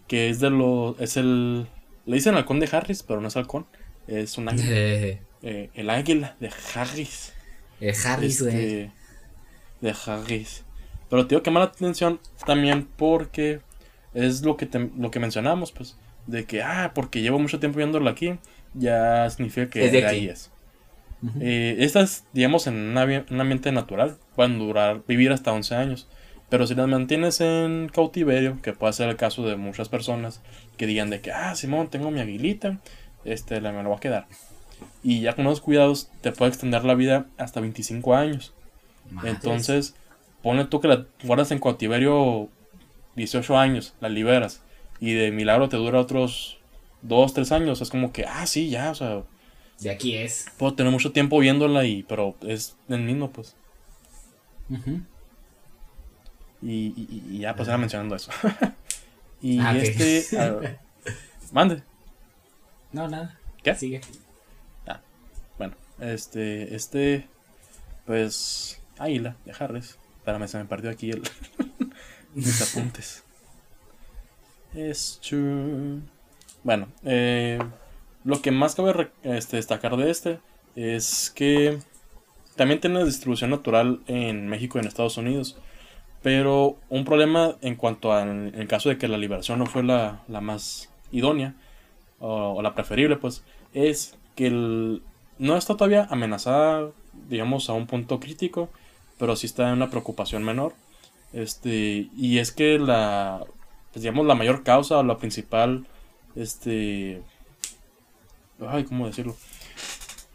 [0.08, 0.96] Que es de lo.
[1.00, 1.68] Es el.
[2.06, 3.66] Le dicen halcón de Harris, pero no es halcón.
[4.08, 5.20] Es un águila.
[5.44, 7.34] Eh, el águila de Harris.
[7.80, 8.54] El Harris, güey.
[8.54, 8.92] Este,
[9.82, 10.64] de Harris.
[11.10, 13.60] Pero te digo que llama la atención también porque
[14.14, 15.98] es lo que, lo que mencionamos, pues.
[16.28, 18.38] De que, ah, porque llevo mucho tiempo viéndolo aquí,
[18.74, 20.52] ya significa que de, ahí es.
[21.40, 26.08] Eh, estas, digamos, en un ambiente natural, pueden durar, vivir hasta 11 años.
[26.52, 30.42] Pero si las mantienes en cautiverio, que puede ser el caso de muchas personas
[30.76, 32.82] que digan de que, ah, Simón, tengo mi aguilita,
[33.24, 34.28] este, la me lo voy a quedar.
[35.02, 38.54] Y ya con unos cuidados te puede extender la vida hasta 25 años.
[39.24, 39.96] Entonces,
[40.44, 42.50] pone tú que la guardas en cautiverio
[43.16, 44.62] 18 años, la liberas.
[45.00, 46.60] Y de milagro te dura otros
[47.04, 47.82] 2, 3 años.
[47.82, 49.24] Es como que, ah, sí, ya, o sea.
[49.80, 50.48] De aquí es.
[50.58, 53.56] Puedo tener mucho tiempo viéndola, y, pero es el mismo, pues.
[56.62, 58.32] Y, ya, pues era mencionando eso.
[59.42, 60.78] y ah, este.
[61.52, 61.84] mande.
[62.92, 63.38] No, nada.
[63.64, 63.76] ¿Qué?
[63.76, 64.02] Sigue.
[65.58, 67.28] Bueno, este, este,
[68.06, 69.98] pues, Águila de Harris.
[70.18, 71.24] Espérame, se me perdió aquí el,
[72.34, 73.24] mis apuntes.
[74.74, 75.38] Esto.
[76.64, 77.60] Bueno, eh,
[78.24, 80.40] lo que más cabe este, destacar de este
[80.76, 81.80] es que
[82.56, 85.58] también tiene distribución natural en México y en Estados Unidos.
[86.22, 90.22] Pero un problema en cuanto al el caso de que la liberación no fue la,
[90.28, 91.56] la más idónea
[92.20, 95.02] o, o, la preferible, pues es que el,
[95.40, 96.92] no está todavía amenazada,
[97.28, 98.70] digamos, a un punto crítico,
[99.18, 100.74] pero sí está en una preocupación menor.
[101.34, 103.44] Este, y es que la,
[103.92, 105.86] pues, digamos, la mayor causa o la principal,
[106.36, 107.22] este,
[108.68, 109.36] ay, ¿cómo decirlo?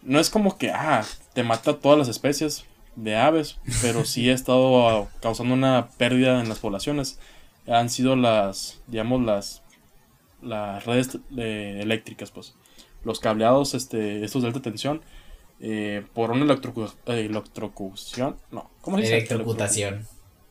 [0.02, 2.64] No es como que, ah, te mata todas las especies
[2.96, 7.18] de aves, pero sí ha estado causando una pérdida en las poblaciones.
[7.66, 9.62] Han sido las, digamos, las,
[10.42, 12.54] las redes eh, eléctricas, pues
[13.04, 15.02] los cableados, este, estos de alta tensión,
[15.60, 19.16] eh, por una electrocu electrocución, no, ¿cómo se dice?
[19.16, 20.06] Electrocutación.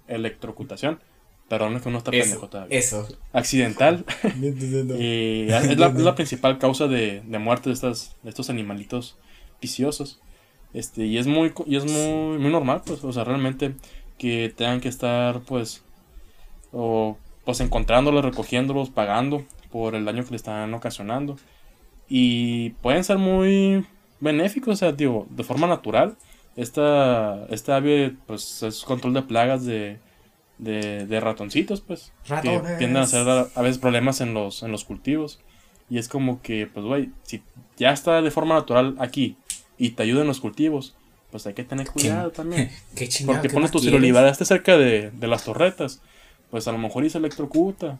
[0.07, 0.99] Electrocutación.
[1.47, 2.77] Perdón, es que uno está pendejo todavía.
[2.77, 3.07] Eso.
[3.31, 4.03] Accidental.
[4.97, 9.17] y es la, principal causa de, muerte de, estas, de estos animalitos
[9.61, 10.19] viciosos.
[10.75, 13.75] Este, y es muy, y es muy, muy normal, pues, o sea, realmente
[14.17, 15.85] que tengan que estar, pues,
[16.73, 21.37] o, pues encontrándolos, recogiéndolos, pagando por el daño que le están ocasionando.
[22.09, 23.85] Y pueden ser muy
[24.19, 26.17] benéficos, o sea, digo, de forma natural.
[26.57, 29.99] Esta, esta ave, pues, es control de plagas de,
[30.57, 32.11] de, ratoncitos, pues.
[32.41, 35.39] Que tienden a hacer a, veces problemas en los, en los cultivos.
[35.89, 37.41] Y es como que, pues, güey, si
[37.77, 39.37] ya está de forma natural aquí
[39.77, 40.95] y te ayuda en los cultivos,
[41.31, 42.71] pues hay que tener cuidado también.
[43.25, 46.01] Porque pones tu si lo liberaste cerca de, de, las torretas,
[46.49, 47.99] pues a lo mejor y se electrocuta.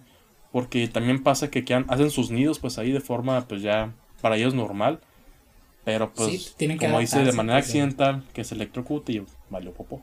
[0.51, 4.53] Porque también pasa que hacen sus nidos pues ahí de forma pues ya para ellos
[4.53, 4.99] normal.
[5.83, 10.01] Pero pues como dice de manera pues, accidental que se electrocute y valió popo.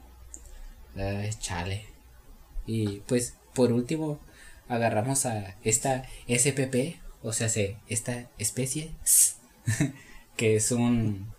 [1.41, 1.87] chale.
[2.67, 4.21] Y pues por último
[4.69, 7.49] agarramos a esta SPP, o sea,
[7.89, 8.93] esta especie
[10.37, 11.33] que es un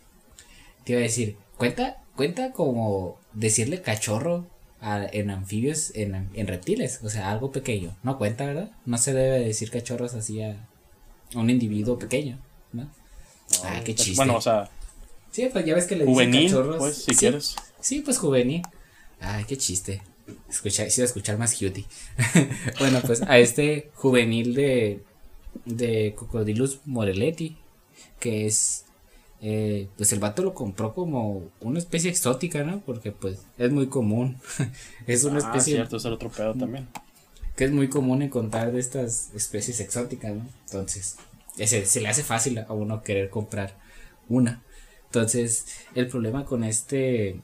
[0.84, 4.48] te iba a decir, cuenta cuenta como decirle cachorro
[4.82, 7.96] en anfibios, en, en, reptiles, o sea, algo pequeño.
[8.04, 8.72] No cuenta, ¿verdad?
[8.86, 10.58] No se debe decir cachorros así a
[11.36, 12.38] un individuo pequeño,
[12.74, 12.90] ¿no?
[13.64, 14.18] ah, qué pues, chiste.
[14.18, 14.70] Bueno, o sea.
[15.32, 16.78] Sí, pues ya ves que le dicen cachorros.
[16.78, 17.56] Pues, si sí, quieres.
[17.80, 18.62] Sí, pues juvenil.
[19.22, 20.02] Ay, qué chiste.
[20.50, 21.86] Escuchar, sí, escuchar más cutie.
[22.80, 25.02] bueno, pues a este juvenil de,
[25.64, 27.58] de Cocodilus morelletti,
[28.20, 28.83] que es
[29.46, 32.80] eh, pues el vato lo compró como una especie exótica, ¿no?
[32.80, 34.38] Porque pues es muy común.
[35.06, 35.76] es una ah, especie...
[35.76, 36.88] cierto, es el otro pedo también.
[37.58, 40.48] Que es muy común encontrar de estas especies exóticas, ¿no?
[40.68, 41.18] Entonces,
[41.58, 43.76] ese, se le hace fácil a uno querer comprar
[44.30, 44.64] una.
[45.08, 47.42] Entonces, el problema con este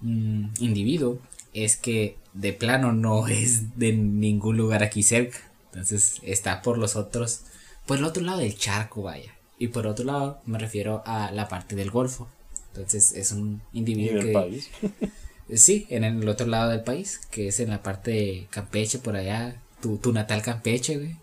[0.00, 1.18] mm, individuo
[1.52, 5.38] es que de plano no es de ningún lugar aquí cerca.
[5.66, 7.42] Entonces, está por los otros
[7.84, 9.37] por el otro lado del charco, vaya.
[9.58, 12.28] Y por otro lado me refiero a la parte del Golfo.
[12.68, 14.32] Entonces es un individuo que...
[14.32, 14.70] País?
[15.54, 19.16] sí, en el otro lado del país, que es en la parte de Campeche, por
[19.16, 21.16] allá, tu, tu natal Campeche, güey.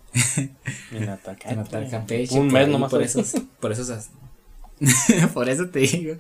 [0.91, 1.56] Mi natal Campeche.
[1.56, 2.39] natal Campeche.
[2.39, 2.91] Un mes nomás.
[2.91, 4.10] Por esos, por esos,
[5.34, 6.15] por eso te digo.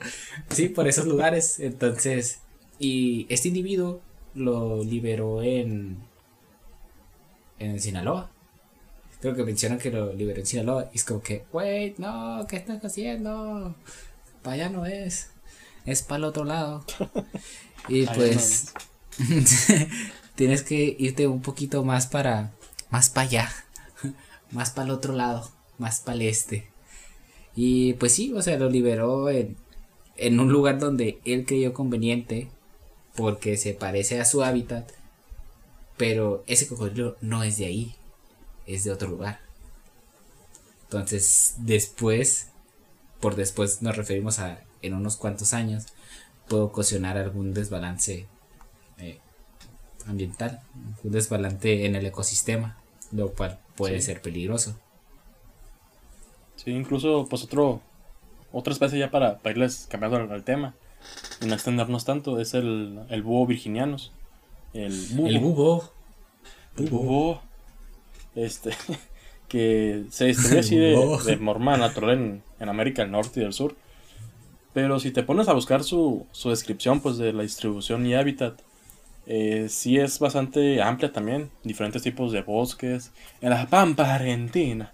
[0.49, 1.59] Sí, por esos lugares.
[1.59, 2.39] Entonces,
[2.79, 4.01] y este individuo
[4.33, 5.97] lo liberó en,
[7.59, 8.31] en Sinaloa.
[9.25, 10.91] Creo que mencionan que lo liberó en Sinaloa.
[10.93, 13.73] Y es como que, wait, no, ¿qué estás haciendo?
[14.43, 15.31] Para allá no es.
[15.83, 16.85] Es para el otro lado.
[17.89, 18.71] y pues,
[20.35, 22.51] tienes que irte un poquito más para,
[22.91, 23.51] más para allá.
[24.51, 25.49] más para el otro lado.
[25.79, 26.67] Más para el este.
[27.55, 29.57] Y pues sí, o sea, lo liberó en,
[30.17, 32.47] en un lugar donde él creyó conveniente
[33.15, 34.91] porque se parece a su hábitat,
[35.97, 37.95] pero ese cocodrilo no es de ahí,
[38.65, 39.39] es de otro lugar.
[40.83, 42.49] Entonces, después,
[43.19, 45.87] por después nos referimos a en unos cuantos años,
[46.47, 48.27] puede ocasionar algún desbalance
[48.99, 49.19] eh,
[50.05, 50.61] ambiental,
[51.03, 52.77] un desbalance en el ecosistema,
[53.11, 54.77] lo cual puede ser peligroso.
[56.55, 57.81] Sí, incluso pues otro,
[58.51, 60.75] otra especie ya para, para irles cambiando al, tema
[61.41, 64.11] y no extendernos tanto, es el, el búho virginianos.
[64.73, 65.27] El búho.
[65.27, 65.91] El búho.
[66.77, 67.41] El búho.
[68.35, 68.71] Este,
[69.47, 73.53] que se distribuye así de, de morma natural en, en, América del Norte y del
[73.53, 73.75] Sur.
[74.73, 78.59] Pero si te pones a buscar su, su descripción pues de la distribución y hábitat,
[79.27, 81.49] eh, sí es bastante amplia también.
[81.63, 83.11] Diferentes tipos de bosques.
[83.41, 84.93] En la Pampa Argentina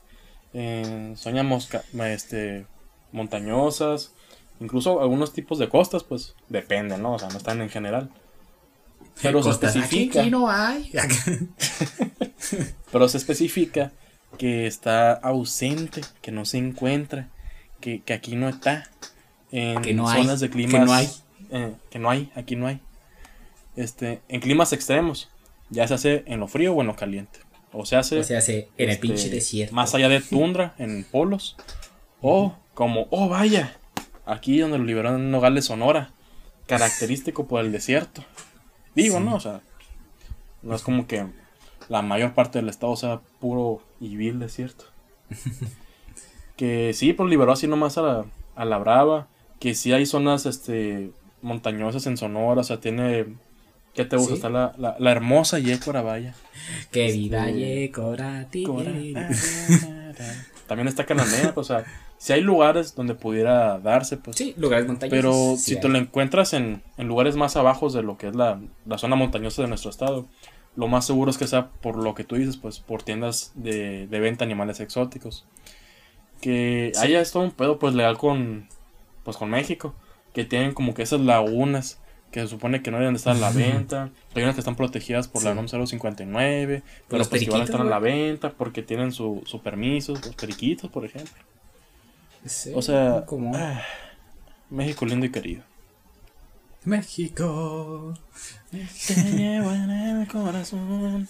[0.54, 1.69] eh, soñamos
[2.06, 2.65] este,
[3.12, 4.13] montañosas,
[4.60, 7.13] incluso algunos tipos de costas, pues depende, ¿no?
[7.13, 8.10] O sea, no están en general.
[9.21, 10.21] Pero se especifica.
[10.21, 10.91] Aquí, no hay.
[12.91, 13.91] pero se especifica
[14.38, 17.29] que está ausente, que no se encuentra,
[17.79, 18.89] que, aquí no está.
[19.51, 20.73] En que no zonas de climas.
[20.73, 21.10] Que no hay.
[21.51, 22.79] Eh, que no hay, aquí no hay.
[23.75, 25.29] Este, en climas extremos.
[25.69, 27.39] Ya se hace en lo frío o en lo caliente.
[27.73, 28.19] O se hace.
[28.77, 29.75] en el pinche este, desierto.
[29.75, 31.55] Más allá de tundra, en polos.
[32.21, 33.77] O como, oh vaya,
[34.25, 36.12] aquí donde lo liberaron en Nogales, Sonora.
[36.67, 38.23] Característico por el desierto.
[38.95, 39.36] Digo, ¿no?
[39.36, 39.62] O sea,
[40.62, 41.25] no es como que
[41.89, 44.86] la mayor parte del estado sea puro y vil desierto.
[46.56, 48.25] que sí, pues liberó así nomás a la,
[48.56, 49.27] a la brava.
[49.60, 53.36] Que sí hay zonas este, montañosas en Sonora, o sea, tiene
[53.93, 54.36] ¿Qué te gusta?
[54.36, 56.34] Está la, la, la, hermosa Yecora, vaya.
[56.91, 58.47] Que este, viva Yecora,
[60.67, 61.84] También está Cananea, pues, o sea,
[62.21, 64.38] si hay lugares donde pudiera darse, pues.
[64.38, 65.17] Sí, lugares montañosos.
[65.17, 68.62] Pero si te lo encuentras en, en, lugares más abajo de lo que es la,
[68.86, 70.27] la, zona montañosa de nuestro estado,
[70.75, 74.05] lo más seguro es que sea por lo que tú dices, pues, por tiendas de,
[74.05, 75.47] de venta de animales exóticos.
[76.41, 78.67] Que haya esto un pedo, pues, legal con,
[79.23, 79.95] pues, con México.
[80.31, 83.49] Que tienen como que esas lagunas que se supone que no deben estar a la
[83.51, 84.12] venta.
[84.36, 87.86] Hay unas que están protegidas por la NOM 059, pero los pues igual están a
[87.86, 91.34] la venta porque tienen su, su permiso, los periquitos, por ejemplo.
[92.73, 93.25] O sea,
[93.56, 93.82] ah,
[94.69, 95.63] México lindo y querido.
[96.84, 98.13] México,
[98.71, 101.27] te llevo en el corazón.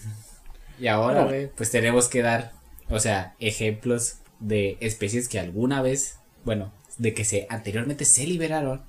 [0.80, 2.54] Y ahora, pues tenemos que dar,
[2.90, 8.84] o sea, ejemplos de especies que alguna vez, bueno, de que se anteriormente se liberaron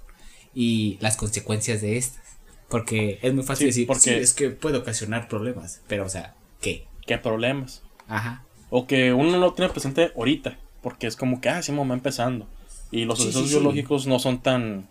[0.55, 2.23] y las consecuencias de estas.
[2.69, 6.87] Porque es muy fácil decir, porque es que puede ocasionar problemas, pero o sea, ¿qué?
[7.07, 7.83] ¿Qué problemas?
[8.09, 8.45] Ajá.
[8.71, 11.95] O que uno no lo tiene presente ahorita, porque es como que, ah, sí, va
[11.95, 12.47] empezando.
[12.91, 14.89] Y los procesos biológicos no son tan...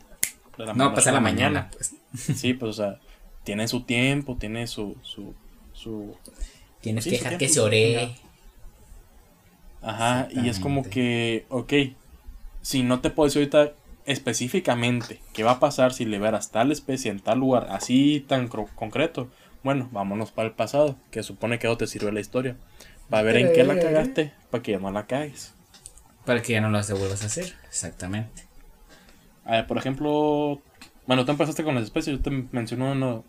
[0.75, 1.95] no, pasa la, mañana, pues.
[2.37, 2.99] Sí, pues, o sea,
[3.43, 4.95] tiene su tiempo, tiene su...
[5.03, 5.33] su,
[5.73, 6.15] su
[6.81, 8.15] Tienes que dejar que se ore.
[9.83, 11.73] Ajá, y es como que, ok,
[12.61, 13.73] si no te puedo decir ahorita
[14.05, 19.29] específicamente qué va a pasar si liberas tal especie en tal lugar así tan concreto,
[19.63, 22.55] bueno, vámonos para el pasado, que supone que no te sirve la historia.
[23.13, 25.53] Va a ver en qué la cagaste para que ya no la cagues.
[26.25, 28.43] Para que ya no las vuelvas a hacer, exactamente.
[29.43, 30.61] A ver, por ejemplo,
[31.07, 33.25] bueno, tú empezaste con las especies, yo te menciono uno,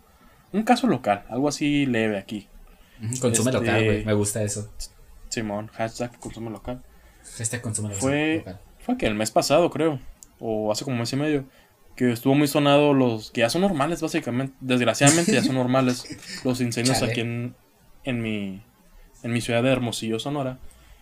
[0.51, 2.47] un caso local, algo así leve aquí.
[3.19, 4.71] Consume este, local, güey, me gusta eso.
[5.29, 6.83] Simón, hashtag consume local.
[7.37, 8.45] Hashtag consume fue,
[8.79, 9.99] Fue que el mes pasado, creo
[10.45, 11.45] o hace como un mes y medio,
[11.95, 16.05] que estuvo muy sonado los que ya son normales básicamente, desgraciadamente ya son normales
[16.43, 17.55] los incendios aquí en,
[18.03, 18.61] en mi
[19.23, 20.59] en mi ciudad de Hermosillo, Sonora.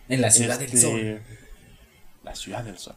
[0.08, 1.22] En la ciudad del este, sol.
[2.24, 2.94] La ciudad del sol.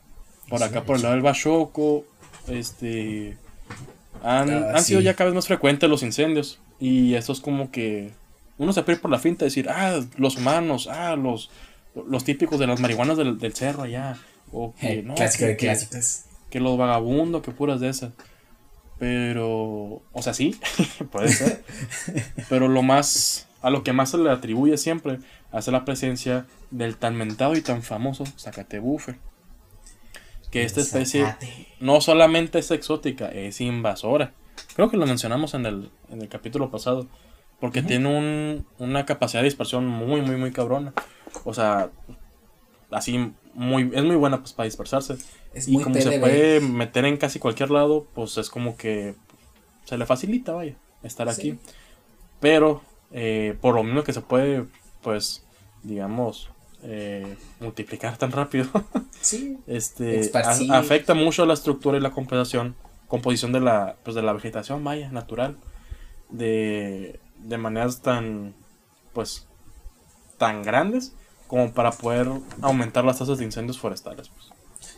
[0.50, 2.06] Por acá por el lado del Bachoco,
[2.48, 3.38] este
[4.24, 7.72] han, ah, han sido ya cada vez más frecuentes los incendios y esto es como
[7.72, 8.12] que
[8.58, 11.50] uno se pierde por la finta de decir, ah, los humanos, ah, los
[12.08, 14.18] los típicos de las marihuanas del, del cerro allá.
[14.52, 16.24] O que, no, Clásico que, de que- clásicos.
[16.50, 18.12] que los vagabundos, que puras de esas.
[18.98, 20.56] Pero, o sea, sí,
[21.12, 21.64] puede ser.
[22.50, 25.20] Pero lo más, a lo que más se le atribuye siempre,
[25.52, 29.16] hace la presencia del tan mentado y tan famoso Zacatebufe.
[30.52, 31.68] Que esta especie Zacate.
[31.80, 34.34] no solamente es exótica, es invasora.
[34.76, 37.08] Creo que lo mencionamos en el, en el capítulo pasado.
[37.60, 40.94] Porque tiene un, una capacidad de dispersión muy, muy, muy cabrona.
[41.44, 41.90] O sea,
[42.92, 45.16] así, muy, es muy buena pues para dispersarse.
[45.54, 49.16] Es y como se puede meter en casi cualquier lado, pues es como que
[49.86, 51.40] se le facilita, vaya, estar Sí.
[51.42, 51.60] aquí.
[52.40, 54.66] Pero, eh, por lo mismo que se puede,
[55.02, 55.44] pues,
[55.84, 56.50] digamos,
[56.84, 58.68] eh, multiplicar tan rápido,
[59.22, 59.58] Sí.
[59.68, 62.76] este, a- afecta mucho la estructura y la composición,
[63.08, 65.58] composición de la, pues, de la vegetación, vaya, natural,
[66.30, 68.54] de, de maneras tan,
[69.14, 69.48] pues,
[70.38, 71.14] tan grandes
[71.48, 72.28] como para poder
[72.62, 74.30] aumentar las tasas de incendios forestales.
[74.30, 74.50] Pues.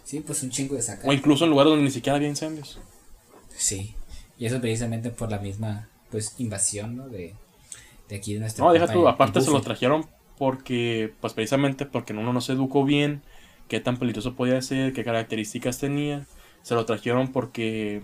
[0.04, 1.10] Sí, pues un chingo de sacar.
[1.10, 2.80] O incluso en lugares donde ni siquiera había incendios.
[3.56, 3.96] Sí.
[4.38, 7.10] Y eso precisamente por la misma pues invasión, ¿no?
[7.10, 7.36] De,
[8.10, 10.06] de aquí de nuestro No, deja tú, aparte se lo trajeron
[10.38, 13.24] porque, pues precisamente porque uno no se educó bien,
[13.68, 16.26] qué tan peligroso podía ser, qué características tenía.
[16.62, 18.02] Se lo trajeron porque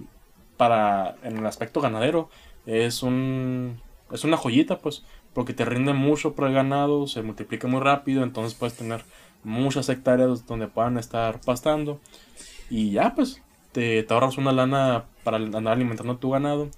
[0.58, 2.30] para, en el aspecto ganadero,
[2.66, 3.80] es un,
[4.12, 8.24] es una joyita, pues, porque te rinde mucho para el ganado, se multiplica muy rápido,
[8.24, 9.04] entonces puedes tener
[9.44, 12.00] muchas hectáreas donde puedan estar pastando.
[12.70, 16.70] Y ya, pues, te, te ahorras una lana para andar alimentando a tu ganado.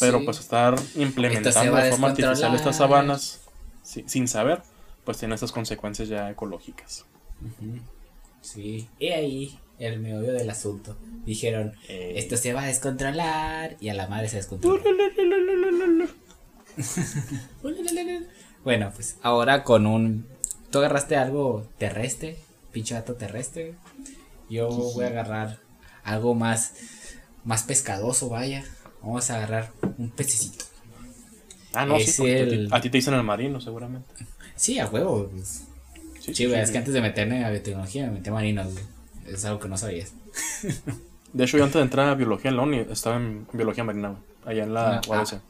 [0.00, 0.24] Pero Sí.
[0.24, 3.40] pues estar implementando de forma artificial estas sabanas
[3.82, 4.62] si- sin saber,
[5.04, 7.04] pues tiene estas consecuencias ya ecológicas.
[8.42, 8.88] Sí.
[8.98, 10.96] Y ahí el meollo del asunto.
[11.24, 13.76] Dijeron, Eh, esto se va a descontrolar.
[13.80, 14.82] Y a la madre se descontroló.
[18.64, 20.26] Bueno, pues ahora con un.
[20.70, 22.36] Tú agarraste algo terrestre,
[22.72, 23.74] pinche gato terrestre.
[24.50, 25.58] Yo voy a agarrar
[26.04, 26.72] algo más,
[27.44, 28.64] más pescadoso, vaya.
[29.06, 30.64] Vamos a agarrar un pececito.
[31.72, 34.08] ah, no, sí, es porque a ti- el- a ti te dicen el marino, seguramente.
[34.56, 35.28] Sí, a huevo.
[35.32, 35.62] pues.
[36.20, 36.72] Sí, Sí, güey, sí, es sí.
[36.72, 38.72] que antes de meterme a biotecnología me metí a marinos.
[38.72, 38.84] güey.
[39.32, 40.12] Es algo que no sabías.
[41.32, 44.16] De hecho, yo antes de entrar a biología en la uni, estaba en biología marina,
[44.44, 45.40] allá en la Ah, UABC.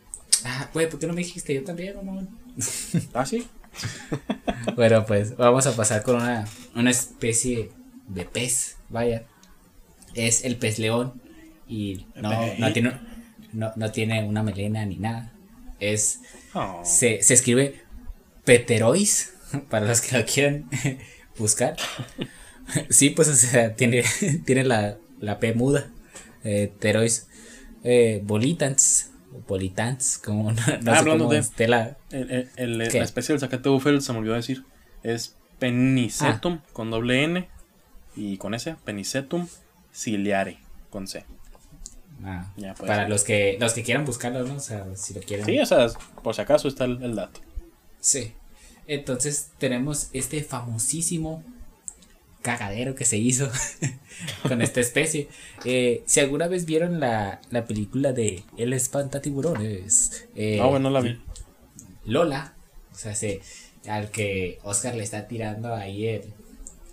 [0.45, 1.55] Ah, güey, ¿por qué no me dijiste?
[1.55, 2.29] Yo también, mamón.
[3.14, 3.47] Ah, sí.
[4.75, 7.71] Bueno, pues vamos a pasar con una, una especie
[8.09, 9.25] de pez, vaya.
[10.14, 11.21] Es el pez león
[11.69, 12.99] y no, no, tiene,
[13.57, 15.33] no, no tiene una melena ni nada.
[15.81, 16.21] Es,
[16.55, 16.81] Oh.
[16.85, 17.83] se, se escribe
[18.45, 19.35] Peterois,
[19.71, 20.69] para los que lo quieran
[21.38, 21.77] buscar.
[22.90, 24.03] Sí, pues, o sea, tiene,
[24.45, 25.88] tiene la, la P muda.
[26.42, 27.29] Eh, Terois
[27.85, 31.97] eh, volitans, como no, no Ah, sé hablando cómo de- la...
[32.11, 34.64] El, el- la especie del zacate bufel se me olvidó decir.
[35.05, 37.49] Es Penicetum con doble N
[38.16, 38.75] y con S.
[38.85, 39.47] Penicetum
[39.95, 40.59] ciliare
[40.90, 41.25] con C.
[42.24, 42.87] Ah, Ya, pues.
[42.88, 44.55] para los que los que quieran buscarlo, ¿no?
[44.57, 45.44] O sea, si lo quieren.
[45.46, 45.87] Sí, o sea,
[46.22, 47.40] por si acaso está el, el dato.
[48.00, 48.33] Sí.
[48.87, 51.42] Entonces tenemos este famosísimo
[52.42, 53.50] cagadero que se hizo
[54.48, 55.29] con esta especie.
[55.64, 61.00] Eh, si alguna vez vieron la, la película de El espantatiburones, eh, Ah, bueno, la
[61.00, 61.20] vi.
[62.05, 62.55] Lola,
[62.92, 63.40] o sea, se,
[63.88, 66.22] al que Oscar le está tirando ahí el,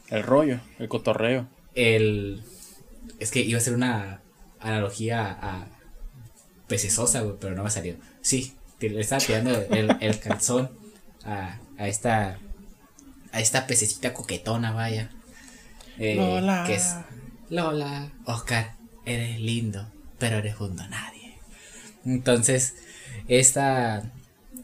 [0.09, 1.47] El rollo, el cotorreo.
[1.75, 2.41] el
[3.19, 4.21] es que iba a ser una
[4.63, 5.67] analogía a
[6.67, 7.95] pecesosa, güey, pero no me salió.
[8.21, 10.71] Sí, le estaba tirando el, el calzón
[11.23, 12.39] a, a esta
[13.32, 15.10] a esta pececita coquetona, vaya.
[15.97, 16.63] Eh, Lola.
[16.67, 16.95] Que es
[17.49, 19.88] Lola, Oscar, eres lindo,
[20.19, 21.36] pero eres un nadie.
[22.06, 22.76] Entonces,
[23.28, 24.04] esta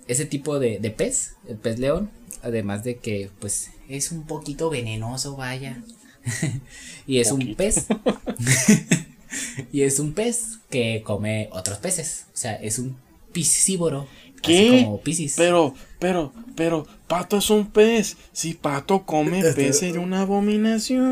[0.07, 4.69] ese tipo de, de pez, el pez león, además de que pues es un poquito
[4.69, 5.81] venenoso, vaya.
[7.07, 7.87] y es un pez.
[9.71, 12.25] y es un pez que come otros peces.
[12.33, 12.97] O sea, es un
[13.31, 14.07] piscívoro.
[14.27, 14.81] Así ¿Qué?
[14.85, 15.33] como piscis.
[15.35, 18.15] Pero, pero, pero, Pato es un pez.
[18.31, 21.11] Si Pato come pez sería una abominación.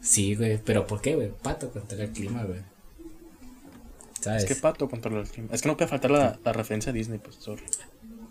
[0.00, 0.58] Sí, güey.
[0.64, 1.30] Pero ¿por qué, güey?
[1.42, 2.60] Pato contra el clima, güey.
[4.20, 4.44] ¿Sabes?
[4.44, 5.48] Es que Pato controla el clima.
[5.52, 7.62] Es que no puede faltar la, la referencia a Disney, pues, sorry.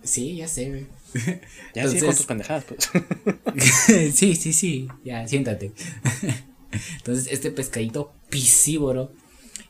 [0.04, 0.88] Sí, ya sé, güey.
[1.76, 2.90] Ya sí, con Entonces- tus pendejadas, pues.
[4.16, 4.88] sí, sí, sí.
[5.04, 5.74] Ya, siéntate.
[6.98, 9.12] Entonces, este pescadito piscívoro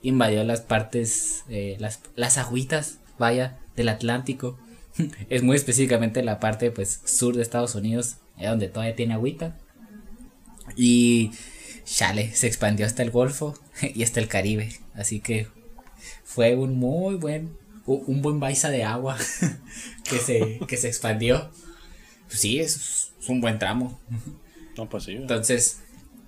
[0.02, 4.58] invadió las partes, eh, las, las agüitas, vaya, del Atlántico.
[5.30, 9.58] Es muy específicamente la parte, pues, sur de Estados Unidos, eh, donde todavía tiene agüita.
[10.76, 11.32] Y,
[11.86, 13.58] chale, se expandió hasta el Golfo
[13.94, 14.80] y hasta el Caribe.
[14.94, 15.48] Así que
[16.24, 19.18] fue un muy buen, un buen baisa de agua
[20.10, 21.52] que se, que se expandió.
[22.28, 24.00] Pues sí, es, es un buen tramo.
[24.78, 25.14] No, pues sí.
[25.14, 25.80] Entonces,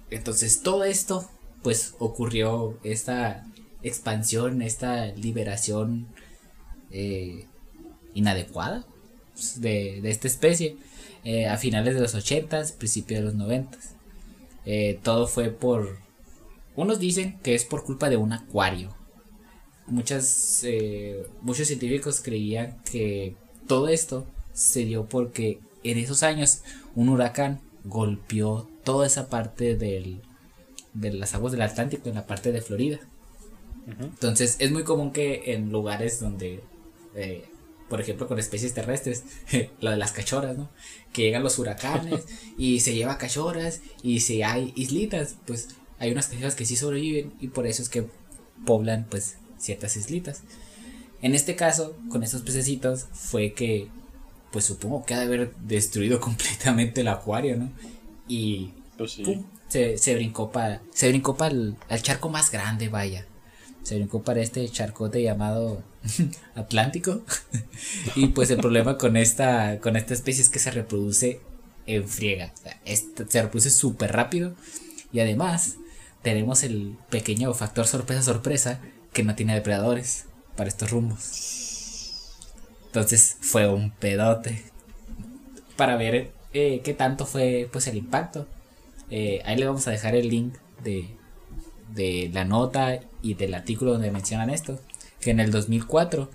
[0.09, 1.29] entonces todo esto,
[1.63, 3.45] pues ocurrió esta
[3.81, 6.07] expansión, esta liberación
[6.91, 7.45] eh,
[8.13, 8.85] inadecuada
[9.33, 10.77] pues, de, de, esta especie
[11.23, 13.77] eh, a finales de los 80s, principios de los 90
[14.65, 15.97] eh, todo fue por...
[16.75, 18.95] Unos dicen que es por culpa de un acuario.
[19.85, 20.65] Muchas,
[21.41, 23.35] muchos científicos creían que
[23.67, 26.61] todo esto se dio porque en esos años
[26.95, 30.21] un huracán golpeó toda esa parte del,
[30.93, 32.99] de las aguas del Atlántico en la parte de Florida.
[33.99, 36.63] Entonces es muy común que en lugares donde,
[37.15, 37.43] eh,
[37.89, 39.23] por ejemplo, con especies terrestres,
[39.81, 40.69] la de las cachorras, ¿no?
[41.11, 42.25] Que llegan los huracanes
[42.57, 45.69] y se lleva cachorras y si hay islitas, pues
[45.99, 48.07] hay unas cachorras que sí sobreviven y por eso es que
[48.65, 50.43] poblan pues ciertas islitas.
[51.21, 53.89] En este caso, con estos pececitos fue que
[54.51, 57.71] pues supongo que ha de haber destruido completamente el acuario, ¿no?
[58.27, 59.19] Y pues
[59.73, 63.25] se, se, brincó para se brincó para el, charco más grande, vaya.
[63.81, 65.81] Se brincó para este charcote llamado
[66.55, 67.23] Atlántico.
[68.15, 71.41] y pues el problema con esta con esta especie es que se reproduce
[71.87, 72.53] en friega.
[72.85, 74.53] se reproduce súper rápido
[75.11, 75.77] y además
[76.21, 78.79] tenemos el pequeño factor sorpresa sorpresa
[79.11, 82.37] que no tiene depredadores para estos rumbos.
[82.85, 84.63] Entonces fue un pedote.
[85.75, 88.47] Para ver eh, qué tanto fue pues el impacto.
[89.15, 91.05] Eh, ahí le vamos a dejar el link de,
[91.93, 94.79] de la nota y del artículo donde mencionan esto.
[95.21, 96.31] Que en el 2004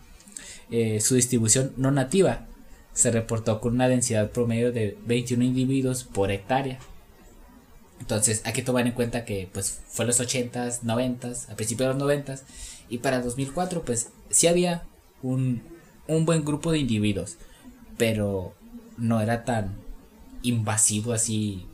[0.70, 2.46] eh, su distribución no nativa
[2.92, 6.78] se reportó con una densidad promedio de 21 individuos por hectárea.
[7.98, 11.98] Entonces hay que tomar en cuenta que pues fue los 80s, 90s, a principios de
[11.98, 12.42] los 90s
[12.88, 14.84] y para 2004 pues sí había
[15.20, 15.62] un,
[16.06, 17.38] un buen grupo de individuos,
[17.96, 18.54] pero
[18.96, 19.76] no era tan
[20.42, 21.66] invasivo así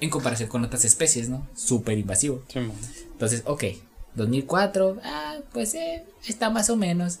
[0.00, 1.46] en comparación con otras especies, ¿no?
[1.54, 2.42] Súper invasivo.
[3.12, 3.64] Entonces, ok,
[4.14, 7.18] 2004, ah, pues eh, está más o menos.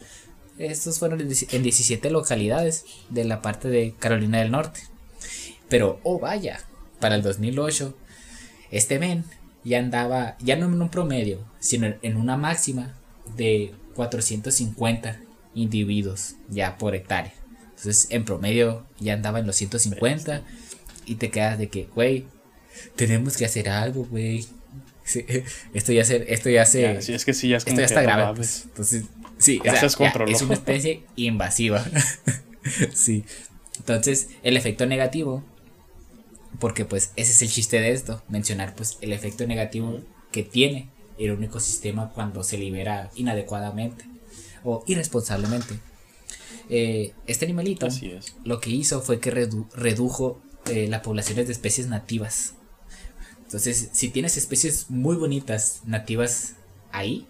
[0.58, 4.80] Estos fueron en 17 localidades de la parte de Carolina del Norte.
[5.68, 6.60] Pero, oh vaya,
[7.00, 7.94] para el 2008,
[8.70, 9.24] este men
[9.64, 12.94] ya andaba, ya no en un promedio, sino en una máxima
[13.36, 15.20] de 450
[15.54, 17.34] individuos ya por hectárea.
[17.70, 20.42] Entonces, en promedio ya andaba en los 150
[21.04, 22.26] y te quedas de que, güey,
[22.94, 24.46] tenemos que hacer algo, güey.
[25.74, 28.36] esto ya se, esto ya se, es que sí, ya esto ya está grave.
[28.36, 28.64] Pues.
[28.64, 29.04] Entonces,
[29.38, 31.84] sí, es una especie invasiva.
[32.94, 33.24] sí.
[33.78, 35.44] Entonces, el efecto negativo,
[36.58, 40.00] porque pues ese es el chiste de esto, mencionar pues el efecto negativo
[40.32, 44.04] que tiene el un ecosistema cuando se libera inadecuadamente
[44.64, 45.78] o irresponsablemente.
[46.68, 47.86] Eh, este animalito
[48.44, 52.54] lo que hizo fue que redujo eh, las poblaciones de especies nativas.
[53.46, 56.54] Entonces, si tienes especies muy bonitas nativas
[56.90, 57.26] ahí,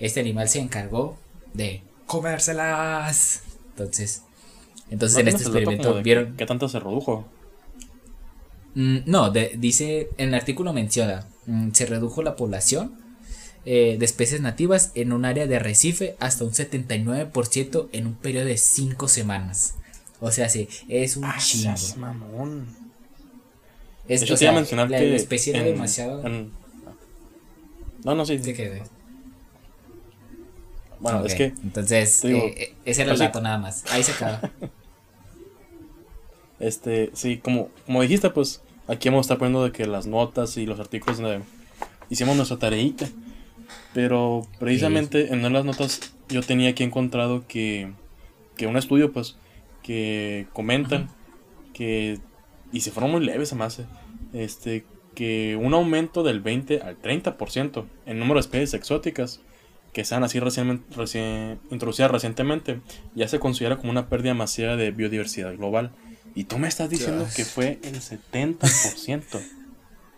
[0.00, 1.16] este animal se encargó
[1.54, 3.42] de comérselas.
[3.70, 4.22] Entonces,
[4.90, 7.26] entonces en este experimento vieron qué tanto se redujo.
[8.74, 12.94] Mm, no, dice en el artículo menciona mm, se redujo la población
[13.64, 18.46] eh, de especies nativas en un área de arrecife hasta un 79% en un periodo
[18.46, 19.74] de 5 semanas.
[20.20, 21.74] O sea, sí, es un ah, chingo.
[21.96, 22.85] mamón.
[24.08, 26.22] Es, hecho, mencionar la, que la especie era demasiado.
[28.04, 28.40] No, no, sí.
[31.00, 31.46] Bueno, es que.
[31.62, 33.84] Entonces, eh, ese era el dato nada más.
[33.90, 34.50] Ahí se acaba.
[36.60, 40.56] este, sí, como, como dijiste, pues aquí vamos a estar poniendo de que las notas
[40.56, 41.20] y los artículos
[42.08, 43.08] hicimos nuestra tareita.
[43.92, 47.90] Pero precisamente en una de las notas yo tenía aquí encontrado que,
[48.56, 49.36] que un estudio, pues,
[49.82, 51.08] que comentan
[51.72, 52.20] que,
[52.72, 53.86] y se fueron muy leves además, eh,
[54.32, 59.40] este, que un aumento del 20 al 30% en número de especies exóticas
[59.92, 62.82] que sean así recién, recién, introducidas recientemente,
[63.14, 65.90] ya se considera como una pérdida masiva de biodiversidad global.
[66.34, 69.40] Y tú me estás diciendo que fue el 70%.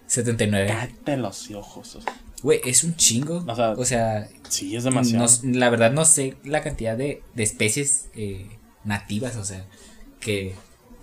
[0.08, 0.66] 79.
[0.66, 1.98] Cállate los ojos.
[2.42, 3.44] Güey, es un chingo.
[3.46, 5.26] O sea, sí, es demasiado.
[5.44, 8.48] la verdad no sé la cantidad de, de especies eh,
[8.82, 9.64] nativas, o sea,
[10.18, 10.56] que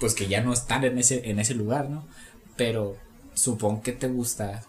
[0.06, 2.06] pues que ya no están en ese, en ese lugar, ¿no?
[2.56, 2.96] Pero
[3.34, 4.64] supongo que te gusta,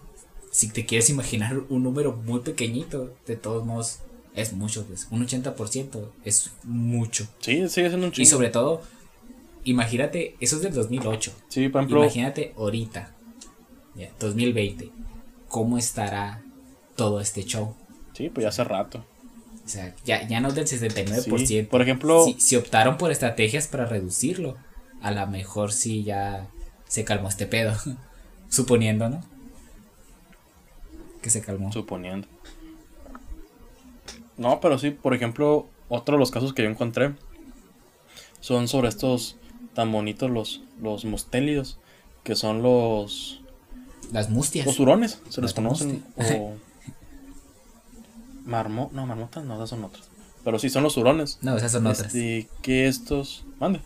[0.51, 3.99] si te quieres imaginar un número muy pequeñito, de todos modos
[4.35, 7.27] es mucho, pues un 80% es mucho.
[7.41, 8.23] Sí, sigue siendo un chingo.
[8.23, 8.81] Y sobre todo,
[9.65, 11.33] imagínate, eso es del 2008.
[11.49, 12.05] Sí, por ejemplo.
[12.05, 13.15] Imagínate ahorita,
[13.95, 14.91] ya, 2020,
[15.49, 16.43] cómo estará
[16.95, 17.77] todo este show.
[18.15, 19.05] Sí, pues ya hace rato.
[19.67, 21.69] O sea, ya, ya no del 69%.
[21.69, 22.25] por ejemplo.
[22.39, 24.57] Si, optaron por estrategias para reducirlo,
[25.07, 26.49] a lo mejor sí ya
[26.89, 27.77] se calmó este pedo.
[28.49, 29.23] Suponiendo, ¿no?
[31.23, 31.71] Que se calmó.
[31.71, 32.27] Suponiendo.
[34.37, 37.15] No, pero sí, por ejemplo, otro de los casos que yo encontré
[38.41, 39.37] son sobre estos
[39.75, 41.79] tan bonitos los, los mustélidos,
[42.25, 43.43] que son los...
[44.13, 44.67] Las mustias.
[44.67, 46.05] Los hurones, se les conocen.
[46.17, 46.55] O...
[48.45, 48.91] Marmo...
[48.93, 50.11] No, marmotas no, esas son otras.
[50.43, 51.39] Pero sí, son los hurones.
[51.43, 52.13] No, esas son otras.
[52.13, 53.45] Y que estos...
[53.61, 53.81] Mande.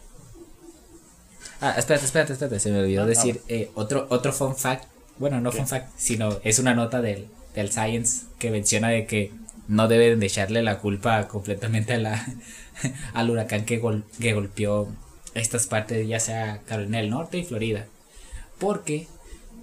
[1.61, 2.61] Ah, espérate, espérate, espérate.
[2.61, 4.85] Se me olvidó ah, decir eh, otro, otro fun fact.
[5.19, 9.33] Bueno, no fun fact, sino es una nota del, del Science que menciona de que
[9.69, 12.27] no deben de echarle la culpa completamente a la,
[13.15, 13.81] al huracán que,
[14.19, 14.89] que golpeó
[15.35, 17.87] estas partes, ya sea Carolina del Norte y Florida.
[18.59, 19.07] Porque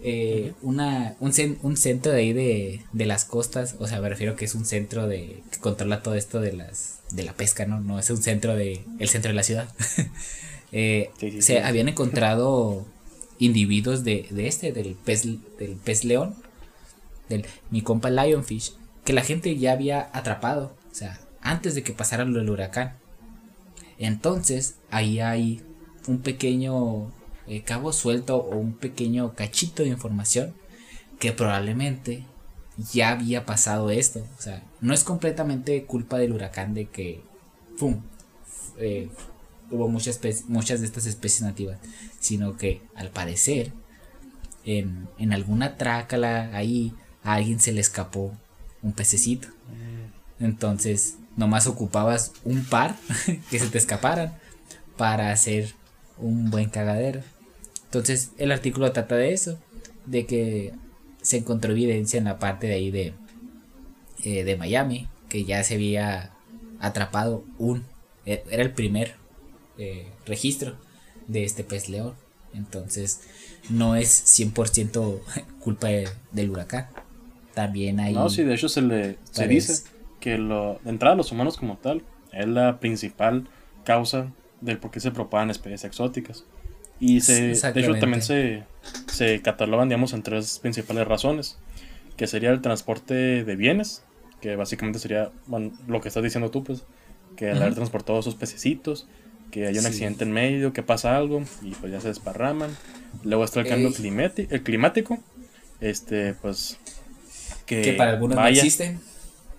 [0.03, 1.33] eh, una, un,
[1.63, 4.65] un, centro de ahí de, de, las costas, o sea, me refiero que es un
[4.65, 7.79] centro de que controla todo esto de las de la pesca, ¿no?
[7.79, 9.69] No es un centro de el centro de la ciudad.
[10.71, 12.85] eh, se habían encontrado
[13.39, 16.35] individuos de, de, este, del pez, del pez león,
[17.29, 21.93] del mi compa Lionfish, que la gente ya había atrapado, o sea, antes de que
[21.93, 22.97] pasara lo del huracán.
[23.97, 25.61] Entonces, ahí hay
[26.07, 27.11] un pequeño
[27.47, 30.53] eh, cabo suelto o un pequeño cachito de información
[31.19, 32.25] que probablemente
[32.91, 34.25] ya había pasado esto.
[34.37, 37.21] O sea, no es completamente culpa del huracán de que,
[37.79, 38.01] ¡pum!
[38.77, 39.09] Eh,
[39.71, 41.79] hubo muchas, muchas de estas especies nativas,
[42.19, 43.71] sino que al parecer
[44.65, 46.93] en, en alguna trácala ahí
[47.23, 48.33] a alguien se le escapó
[48.81, 49.49] un pececito.
[50.39, 52.95] Entonces, nomás ocupabas un par
[53.49, 54.33] que se te escaparan
[54.97, 55.73] para hacer
[56.17, 57.21] un buen cagadero.
[57.85, 59.59] Entonces, el artículo trata de eso,
[60.05, 60.73] de que
[61.21, 63.13] se encontró evidencia en la parte de ahí de,
[64.23, 66.31] eh, de Miami, que ya se había
[66.79, 67.85] atrapado un,
[68.25, 69.15] e, era el primer
[69.77, 70.75] eh, registro
[71.27, 72.13] de este pez león.
[72.53, 73.21] Entonces,
[73.69, 75.19] no es 100%
[75.59, 75.87] culpa
[76.31, 76.87] del huracán
[77.57, 78.13] también hay...
[78.13, 79.83] No, sí, de hecho se le se dice
[80.19, 83.47] que lo, de entrada los humanos como tal es la principal
[83.83, 86.45] causa del por qué se propagan especies exóticas.
[86.99, 88.63] Y se, de hecho también se,
[89.07, 91.57] se catalogan, digamos, en tres principales razones,
[92.15, 94.03] que sería el transporte de bienes,
[94.39, 95.31] que básicamente sería
[95.87, 96.83] lo que estás diciendo tú, pues,
[97.35, 99.07] que al haber transportado esos pececitos,
[99.51, 102.75] que hay un accidente en medio, que pasa algo y pues ya se desparraman.
[103.23, 105.19] Luego está el cambio climático, el climático,
[105.79, 106.77] este, pues
[107.65, 108.97] que, para algunos no existe.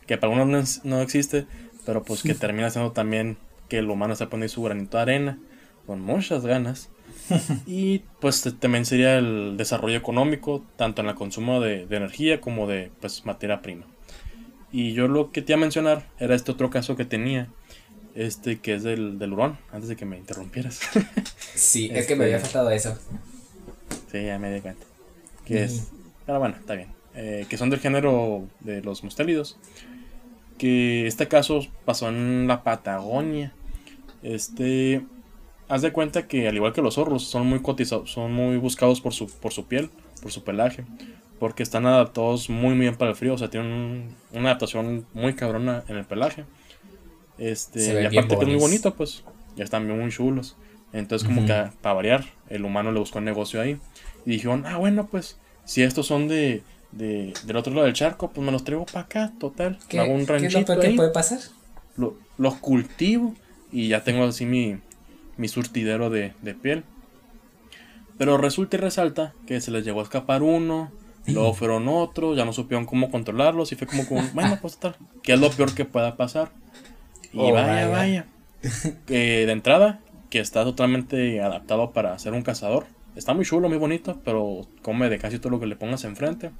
[0.07, 1.47] Que para algunos no, existe,
[1.85, 3.37] pero pues que termina siendo también
[3.69, 5.39] que el humano se pone su granito de arena
[5.87, 6.89] con muchas ganas.
[7.67, 12.91] y pues también sería el desarrollo económico, tanto en el consumo de, energía como de
[13.01, 13.87] pues materia prima.
[14.73, 17.49] Y yo lo que te iba a mencionar era este otro caso que tenía,
[18.19, 20.81] este que es del, del hurón, antes de que me interrumpieras.
[21.55, 22.99] sí, es que me había este, faltado eso.
[24.11, 24.85] Sí, ya me di cuenta.
[25.45, 25.89] Que es,
[26.27, 26.89] pero bueno, está bien.
[27.15, 29.57] Eh, que son del género de los mustélidos.
[30.59, 33.53] Que este caso pasó en la Patagonia.
[34.23, 35.05] Este,
[35.69, 39.01] haz de cuenta que al igual que los zorros son muy cotizados, son muy buscados
[39.01, 39.91] por su, por su piel,
[40.21, 40.85] por su pelaje,
[41.39, 45.35] porque están adaptados muy, muy bien para el frío, o sea, tienen una adaptación muy
[45.35, 46.45] cabrona en el pelaje.
[47.39, 49.25] Este, y aparte que es muy bonito, pues,
[49.57, 50.57] ya están muy chulos.
[50.93, 53.79] Entonces, como que para variar, el humano le buscó un negocio ahí.
[54.25, 56.63] Y dijeron, ah, bueno, pues, si estos son de,
[56.93, 59.79] de, del otro lado del charco, pues me los traigo para acá, total.
[59.89, 61.41] ¿Qué, hago un ranchito ¿qué es lo puede pasar?
[62.39, 63.35] los cultivo
[63.73, 64.79] y ya tengo así mi,
[65.37, 66.85] mi surtidero de, de, piel.
[68.17, 70.93] Pero resulta y resalta que se les llegó a escapar uno,
[71.27, 74.97] luego fueron otros, ya no supieron cómo controlarlos y fue como, como bueno, pues total,
[75.23, 76.53] ¿qué es lo peor que pueda pasar?
[77.33, 78.27] Y oh, vaya, vaya.
[79.07, 80.01] de entrada,
[80.31, 82.87] que está totalmente adaptado para ser un cazador
[83.19, 86.53] está muy chulo, muy bonito, pero come de casi todo lo que le pongas enfrente.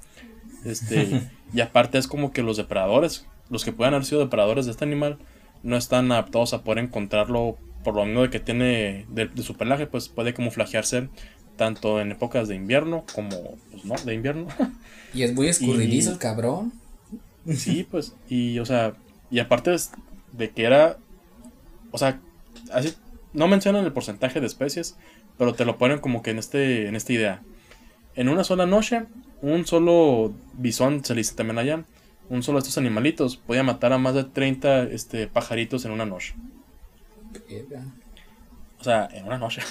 [0.65, 4.71] Este, y aparte es como que los depredadores, los que puedan haber sido depredadores de
[4.71, 5.17] este animal,
[5.63, 9.87] no están adaptados a poder encontrarlo por lo menos de que tiene de, su pelaje,
[9.87, 11.07] pues puede camuflajearse
[11.55, 14.47] tanto en épocas de invierno como, pues no, de invierno.
[15.11, 16.71] Y es muy escurridizo el cabrón.
[17.55, 18.93] Sí, pues, y o sea,
[19.31, 19.75] y aparte
[20.31, 20.97] de que era,
[21.91, 22.19] o sea,
[22.71, 22.93] así,
[23.33, 24.97] no mencionan el porcentaje de especies,
[25.37, 27.41] pero te lo ponen como que en, este, en esta idea.
[28.15, 29.05] En una sola noche,
[29.41, 31.83] un solo bisón, se le dice también allá,
[32.29, 36.05] un solo de estos animalitos podía matar a más de 30 este, pajaritos en una
[36.05, 36.35] noche.
[38.79, 39.61] O sea, en una noche.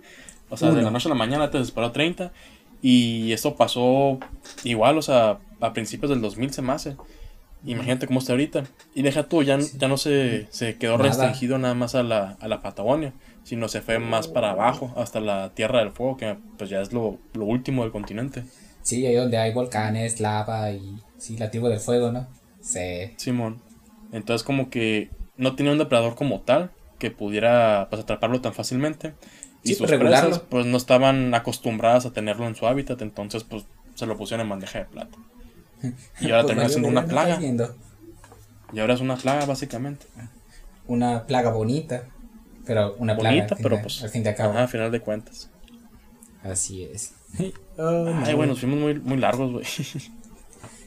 [0.50, 2.32] o sea, de la noche a la mañana te disparó 30.
[2.80, 4.18] Y eso pasó
[4.64, 6.96] igual, o sea, a principios del 2000 se me hace.
[7.64, 8.64] Imagínate cómo está ahorita.
[8.94, 11.08] Y deja tú, ya, ya no se, se quedó Nada.
[11.08, 15.20] restringido nada más a la, a la Patagonia, sino se fue más para abajo, hasta
[15.20, 18.44] la Tierra del Fuego, que pues ya es lo, lo último del continente.
[18.82, 22.26] Sí, ahí donde hay volcanes, lava y sí, la tribu del fuego, ¿no?
[22.60, 23.12] Sí.
[23.16, 23.60] Simón.
[24.12, 29.14] Entonces como que no tenía un depredador como tal que pudiera pues, atraparlo tan fácilmente.
[29.62, 33.66] Y Sí, sus presas pues no estaban acostumbradas a tenerlo en su hábitat, entonces pues
[33.94, 35.18] se lo pusieron en bandeja de plata.
[36.20, 37.38] Y ahora Pues terminó valió siendo una plaga.
[38.72, 40.06] Y ahora es una plaga básicamente.
[40.86, 42.04] Una plaga bonita,
[42.66, 43.34] pero una plaga.
[43.36, 44.02] Bonita, al pero de- pues...
[44.02, 44.50] Al fin de cabo.
[44.52, 45.50] Ajá, a final de cuentas.
[46.42, 47.14] Así es.
[47.38, 49.64] Ay, bueno, nos fuimos muy, muy largos, güey.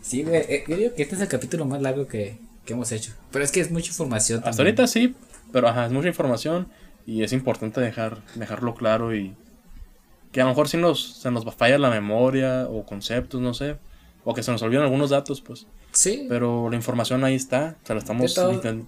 [0.01, 0.37] Sí, güey.
[0.49, 3.13] eh, Yo digo que este es el capítulo más largo que, que hemos hecho.
[3.31, 4.67] Pero es que es mucha información Hasta también.
[4.67, 5.15] ahorita sí,
[5.51, 6.67] pero ajá, es mucha información
[7.05, 9.35] y es importante dejar, dejarlo claro y
[10.31, 13.77] que a lo mejor si nos, se nos falla la memoria o conceptos, no sé,
[14.23, 15.67] o que se nos olvidan algunos datos, pues.
[15.91, 16.25] Sí.
[16.29, 18.39] Pero la información ahí está, se la estamos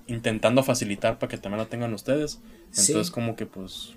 [0.08, 2.40] intentando facilitar para que también la tengan ustedes.
[2.72, 2.92] Sí.
[2.92, 3.94] Entonces como que pues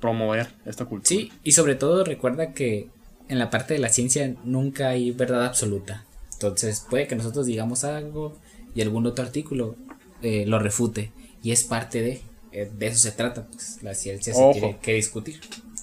[0.00, 1.08] promover esta cultura.
[1.08, 2.88] Sí, y sobre todo recuerda que
[3.28, 6.04] en la parte de la ciencia nunca hay verdad absoluta.
[6.32, 8.36] Entonces puede que nosotros digamos algo
[8.74, 9.76] y algún otro artículo
[10.22, 11.12] eh, lo refute.
[11.42, 12.20] Y es parte de,
[12.52, 13.46] eh, de eso se trata.
[13.46, 14.52] Pues la ciencia se Ojo.
[14.52, 15.40] tiene que discutir.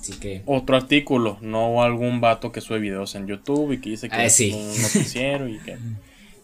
[0.09, 0.43] Así que...
[0.45, 4.25] Otro artículo, no algún vato que sube videos en YouTube y que dice que Ah,
[4.25, 4.51] es sí.
[4.53, 5.71] un noticiero y que...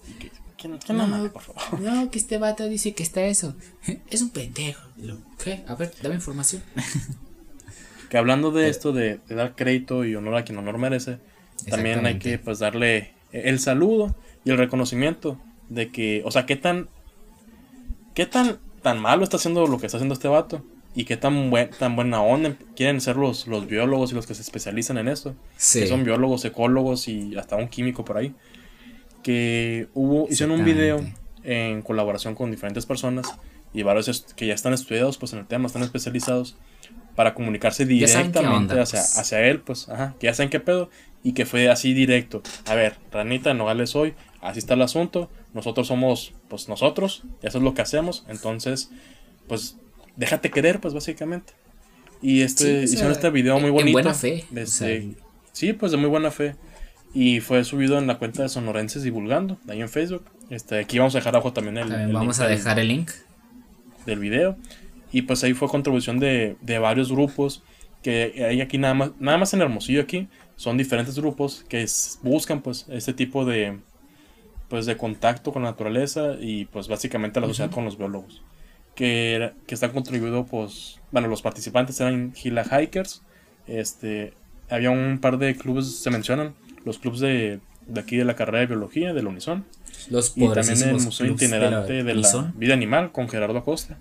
[0.07, 1.79] y que- que- que no por favor.
[1.81, 3.55] no, que este vato dice que está eso.
[4.09, 4.81] Es un pendejo.
[5.43, 5.63] ¿Qué?
[5.67, 6.61] A ver, dame información.
[8.09, 11.17] Que hablando de esto de, de dar crédito y honor a quien honor merece,
[11.67, 15.39] también hay que pues darle el saludo y el reconocimiento
[15.69, 16.89] de que, o sea, qué tan
[18.13, 20.63] qué tan tan malo está haciendo lo que está haciendo este vato
[20.95, 24.35] y qué tan buen, tan buena onda quieren ser los, los biólogos y los que
[24.35, 25.79] se especializan en esto, Sí.
[25.81, 28.33] que son biólogos, ecólogos y hasta un químico por ahí,
[29.23, 31.03] que hubo hicieron un video
[31.43, 33.33] en colaboración con diferentes personas
[33.73, 36.55] y varios que ya están estudiados pues en el tema, están especializados
[37.15, 39.17] para comunicarse directamente hacia, pues.
[39.17, 40.89] hacia él, pues, ajá, que ya saben qué pedo,
[41.23, 42.41] y que fue así directo.
[42.65, 47.59] A ver, Ranita, Nogales hoy, así está el asunto, nosotros somos, pues nosotros, y eso
[47.59, 48.89] es lo que hacemos, entonces,
[49.47, 49.77] pues,
[50.15, 51.53] déjate querer, pues, básicamente.
[52.21, 53.93] Y este, Sí, hicieron este video muy en bonito.
[53.93, 55.15] buena fe, de o sea, este-
[55.51, 56.55] sí, pues, de muy buena fe.
[57.13, 60.23] Y fue subido en la cuenta de Sonorenses Divulgando, ahí en Facebook.
[60.49, 62.79] Este, aquí vamos a dejar abajo también el, También el vamos link a del- dejar
[62.79, 63.11] el link.
[64.05, 64.57] del video.
[65.11, 67.61] Y pues ahí fue contribución de, de varios grupos
[68.01, 72.19] que hay aquí nada más, nada más en Hermosillo aquí, son diferentes grupos que es-
[72.23, 73.77] buscan pues este tipo de
[74.69, 78.41] pues de contacto con la naturaleza y pues básicamente la sociedad con los biólogos.
[78.95, 83.21] Que, era- que están contribuido pues, bueno, los participantes eran Gila Hikers,
[83.67, 84.33] este,
[84.69, 86.53] había un par de clubes, se mencionan,
[86.85, 89.65] los clubes de, de aquí de la carrera de biología, del Unison,
[90.09, 92.53] Los y también el Museo clubs de la Itinerante de la.
[92.55, 93.97] Vida Animal con Gerardo Acosta.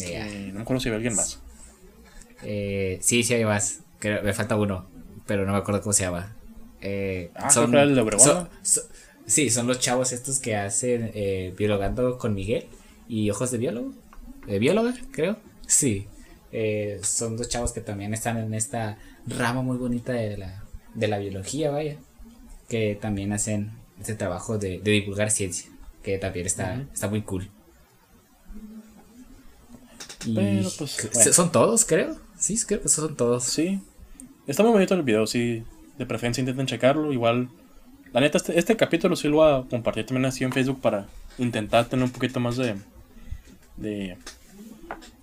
[0.00, 1.40] Eh, no me acuerdo si había alguien más.
[2.42, 3.80] Eh, sí, sí hay más.
[3.98, 4.86] Creo- me falta uno,
[5.26, 6.34] pero no me acuerdo cómo se llama.
[6.80, 8.84] Eh, Ah, era el de Obregón, son- son-
[9.26, 12.66] sí, son los chavos estos que hacen eh, biologando con Miguel
[13.10, 13.92] y ojos de biólogo.
[14.46, 15.36] De bióloga, creo.
[15.66, 16.06] Sí.
[16.52, 20.62] Eh, son dos chavos que también están en esta rama muy bonita de la,
[20.94, 21.96] de la biología, vaya.
[22.68, 25.68] Que también hacen este trabajo de, de divulgar ciencia.
[26.04, 27.50] Que también está, está muy cool.
[30.24, 31.32] Y Pero, pues, bueno.
[31.32, 32.16] son todos, creo.
[32.38, 33.42] Sí, creo que son todos.
[33.42, 33.80] Sí.
[34.46, 35.64] Está muy bonito el video, sí.
[35.98, 37.12] De preferencia intenten checarlo.
[37.12, 37.48] Igual.
[38.12, 41.08] La neta, este, este capítulo sí lo voy a compartir también así en Facebook para
[41.38, 42.76] intentar tener un poquito más de.
[43.80, 44.16] De.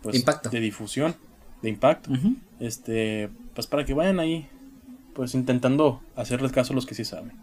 [0.02, 0.50] Pues, Impacto.
[0.50, 1.16] De difusión.
[1.62, 2.12] De impacto.
[2.60, 3.30] Este.
[3.54, 4.48] Pues para que vayan ahí.
[5.14, 7.34] Pues intentando hacerles caso a los que sí saben.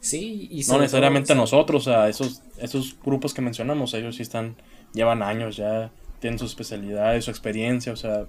[0.00, 4.54] Sí, y No necesariamente todo, nosotros, a esos, esos grupos que mencionamos, ellos sí están,
[4.92, 8.26] llevan años ya, tienen su especialidad, su experiencia, o sea,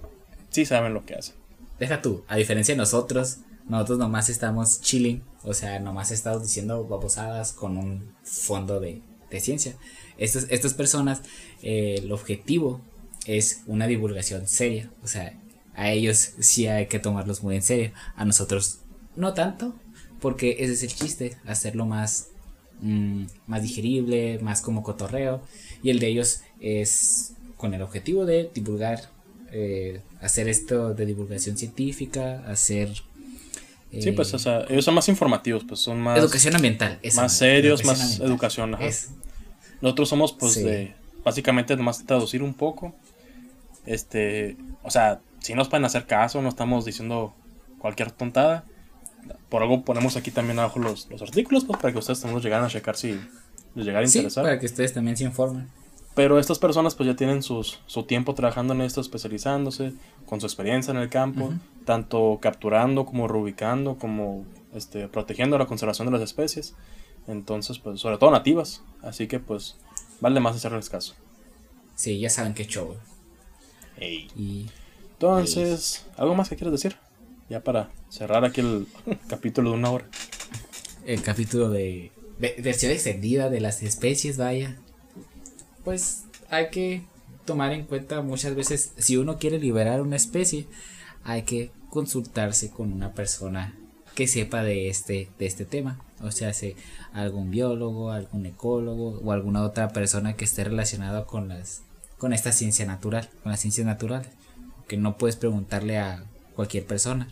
[0.50, 1.36] sí saben lo que hacen.
[1.78, 3.38] Deja tú, a diferencia de nosotros,
[3.68, 9.40] nosotros nomás estamos chilling, o sea, nomás estamos diciendo babosadas con un fondo de, de
[9.40, 9.76] ciencia.
[10.16, 11.22] Estas personas,
[11.62, 12.80] eh, el objetivo
[13.26, 15.38] es una divulgación seria, o sea,
[15.74, 18.80] a ellos sí hay que tomarlos muy en serio, a nosotros
[19.16, 19.74] no tanto,
[20.20, 22.28] porque ese es el chiste, hacerlo más,
[22.80, 25.42] mm, más digerible, más como cotorreo,
[25.82, 29.10] y el de ellos es con el objetivo de divulgar,
[29.52, 32.94] eh, hacer esto de divulgación científica, hacer...
[33.90, 36.98] Sí, eh, pues, o sea, ellos son más informativos, pues son más, educación ambiental.
[37.02, 38.74] esa más serios, educación más educación.
[38.74, 38.84] ajá.
[39.80, 40.62] Nosotros somos, pues, Sí.
[40.62, 40.94] de,
[41.28, 42.94] básicamente, nomás traducir un poco.
[43.86, 47.34] Este, o sea, si nos pueden hacer caso, no estamos diciendo
[47.78, 48.64] cualquier tontada.
[49.48, 52.44] Por algo ponemos aquí también abajo los, los artículos, pues, para que ustedes también los
[52.44, 53.18] llegaran a checar si,
[53.74, 54.44] les llegara a Sí, interesar.
[54.44, 55.68] para que ustedes también se informen.
[56.14, 59.92] Pero estas personas pues ya tienen sus, su tiempo trabajando en esto, especializándose,
[60.26, 61.58] con su experiencia en el campo, Ujú.
[61.84, 66.74] tanto capturando como reubicando, como este, protegiendo la conservación de las especies.
[67.28, 68.82] Entonces, pues, sobre todo nativas.
[69.02, 69.76] Así que pues
[70.20, 71.14] vale más hacerles caso.
[71.94, 72.96] Sí, ya saben qué show.
[74.00, 74.66] Y
[75.12, 76.96] Entonces, ¿algo más que quieres decir?
[77.48, 78.86] Ya para cerrar aquí el
[79.28, 80.06] capítulo de una hora.
[81.06, 84.76] el capítulo de, de- versión extendida de las especies, vaya.
[85.84, 87.02] Pues hay que
[87.44, 90.66] tomar en cuenta muchas veces, si uno quiere liberar una especie,
[91.24, 93.74] hay que consultarse con una persona
[94.18, 96.00] que sepa de este, de este tema.
[96.22, 96.74] O sea, si
[97.12, 101.82] algún biólogo, algún ecólogo o alguna otra persona que esté relacionada con las
[102.18, 104.28] con esta ciencia natural, con las ciencias naturales.
[104.88, 106.24] Que no puedes preguntarle a
[106.56, 107.28] cualquier persona.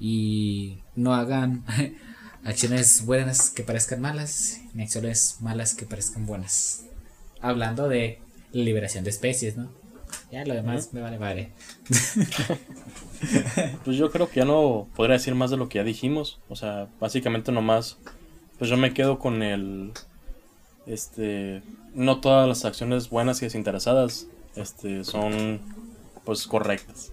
[0.00, 1.66] Y no hagan
[2.44, 6.84] acciones buenas que parezcan malas, ni acciones malas que parezcan buenas.
[7.42, 8.20] Hablando de
[8.52, 9.70] liberación de especies, ¿no?
[10.34, 11.52] Ya lo demás me vale madre.
[13.84, 16.40] Pues yo creo que ya no podría decir más de lo que ya dijimos.
[16.48, 17.96] O sea, básicamente nomás,
[18.58, 19.92] pues yo me quedo con el,
[20.86, 21.62] este,
[21.94, 24.26] no todas las acciones buenas y desinteresadas,
[24.56, 25.60] este, son,
[26.24, 27.12] pues correctas.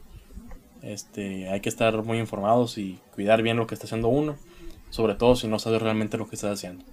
[0.82, 4.36] Este, hay que estar muy informados y cuidar bien lo que está haciendo uno,
[4.90, 6.84] sobre todo si no sabes realmente lo que estás haciendo.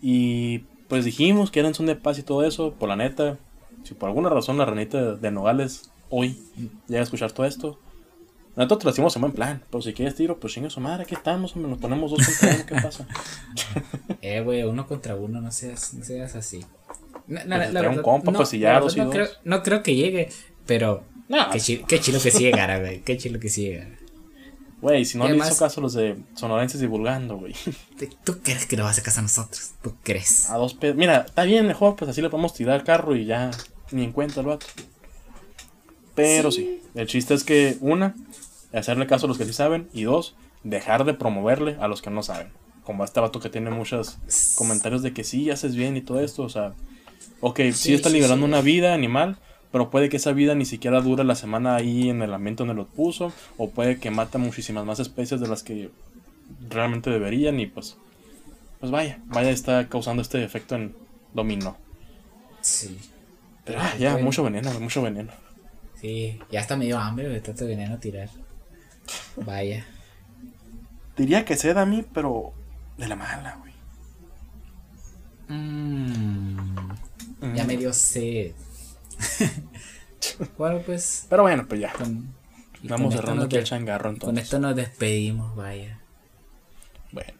[0.00, 3.38] Y pues dijimos que eran son de paz y todo eso, por la neta,
[3.84, 6.38] si por alguna razón la ranita de Nogales hoy
[6.88, 7.78] llega a escuchar todo esto,
[8.56, 11.04] nosotros te lo decimos en buen plan, pero si quieres tiro, pues chinga su madre,
[11.04, 13.06] aquí estamos, nos ponemos dos contra uno, ¿qué pasa?
[14.22, 16.60] Eh, güey, uno contra uno, no seas, no seas así.
[17.26, 18.96] No, no, Pues la trae un verdad, compa, no, pues, y la ya, verdad dos
[18.96, 19.14] y no dos.
[19.14, 20.28] creo, no creo que llegue,
[20.66, 23.00] pero No, qué, chi- qué chilo que sí llegara, güey.
[23.00, 23.96] Qué chilo que sí llegara.
[24.80, 27.54] Güey, si no le hizo caso los de sonorenses divulgando, güey.
[27.98, 29.72] ¿Tú- ¿Tú crees que lo vas a casar a nosotros?
[29.82, 30.48] ¿Tú crees?
[30.50, 30.96] A dos pesos.
[30.96, 33.50] Mira, está bien mejor, pues así le podemos tirar el carro y ya
[33.90, 34.66] ni en cuenta el vato.
[36.14, 36.82] Pero sí.
[36.94, 38.14] el chiste es que, una,
[38.72, 42.10] hacerle caso a los que sí saben, y dos, dejar de promoverle a los que
[42.10, 42.52] no saben.
[42.84, 44.18] Como a este vato que tiene muchos
[44.56, 46.72] comentarios de que sí, haces bien y todo esto, o sea,
[47.40, 48.50] ok, sí, Sí, está liberando sí.
[48.52, 49.38] una vida animal,
[49.72, 52.74] pero puede que esa vida ni siquiera dure la semana ahí en el ambiente donde
[52.74, 55.90] lo puso, o puede que mata muchísimas más especies de las que
[56.68, 57.96] realmente deberían, y pues,
[58.80, 60.94] pues vaya, vaya, está causando este efecto en
[61.32, 61.76] dominó.
[62.60, 62.98] Sí.
[63.64, 64.26] Pero ah, ya, Bueno.
[64.26, 65.32] mucho veneno, mucho veneno.
[66.00, 68.30] Sí, ya está medio hambre de tanto veneno tirar.
[69.36, 69.86] Vaya.
[71.16, 72.52] Diría que sed a mí, pero
[72.96, 73.72] de la mala, güey.
[75.48, 76.94] Mm,
[77.54, 78.52] ya me dio sed.
[80.58, 81.26] bueno, pues.
[81.28, 81.92] Pero bueno, pues ya.
[81.92, 82.34] Con,
[82.82, 84.44] Vamos con cerrando aquí el changarro Con entonces.
[84.44, 86.00] esto nos despedimos, vaya.
[87.12, 87.38] Bueno.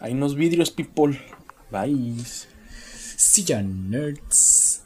[0.00, 1.20] Hay unos vidrios, people.
[1.70, 2.16] Bye.
[2.24, 4.82] See ya, nerds.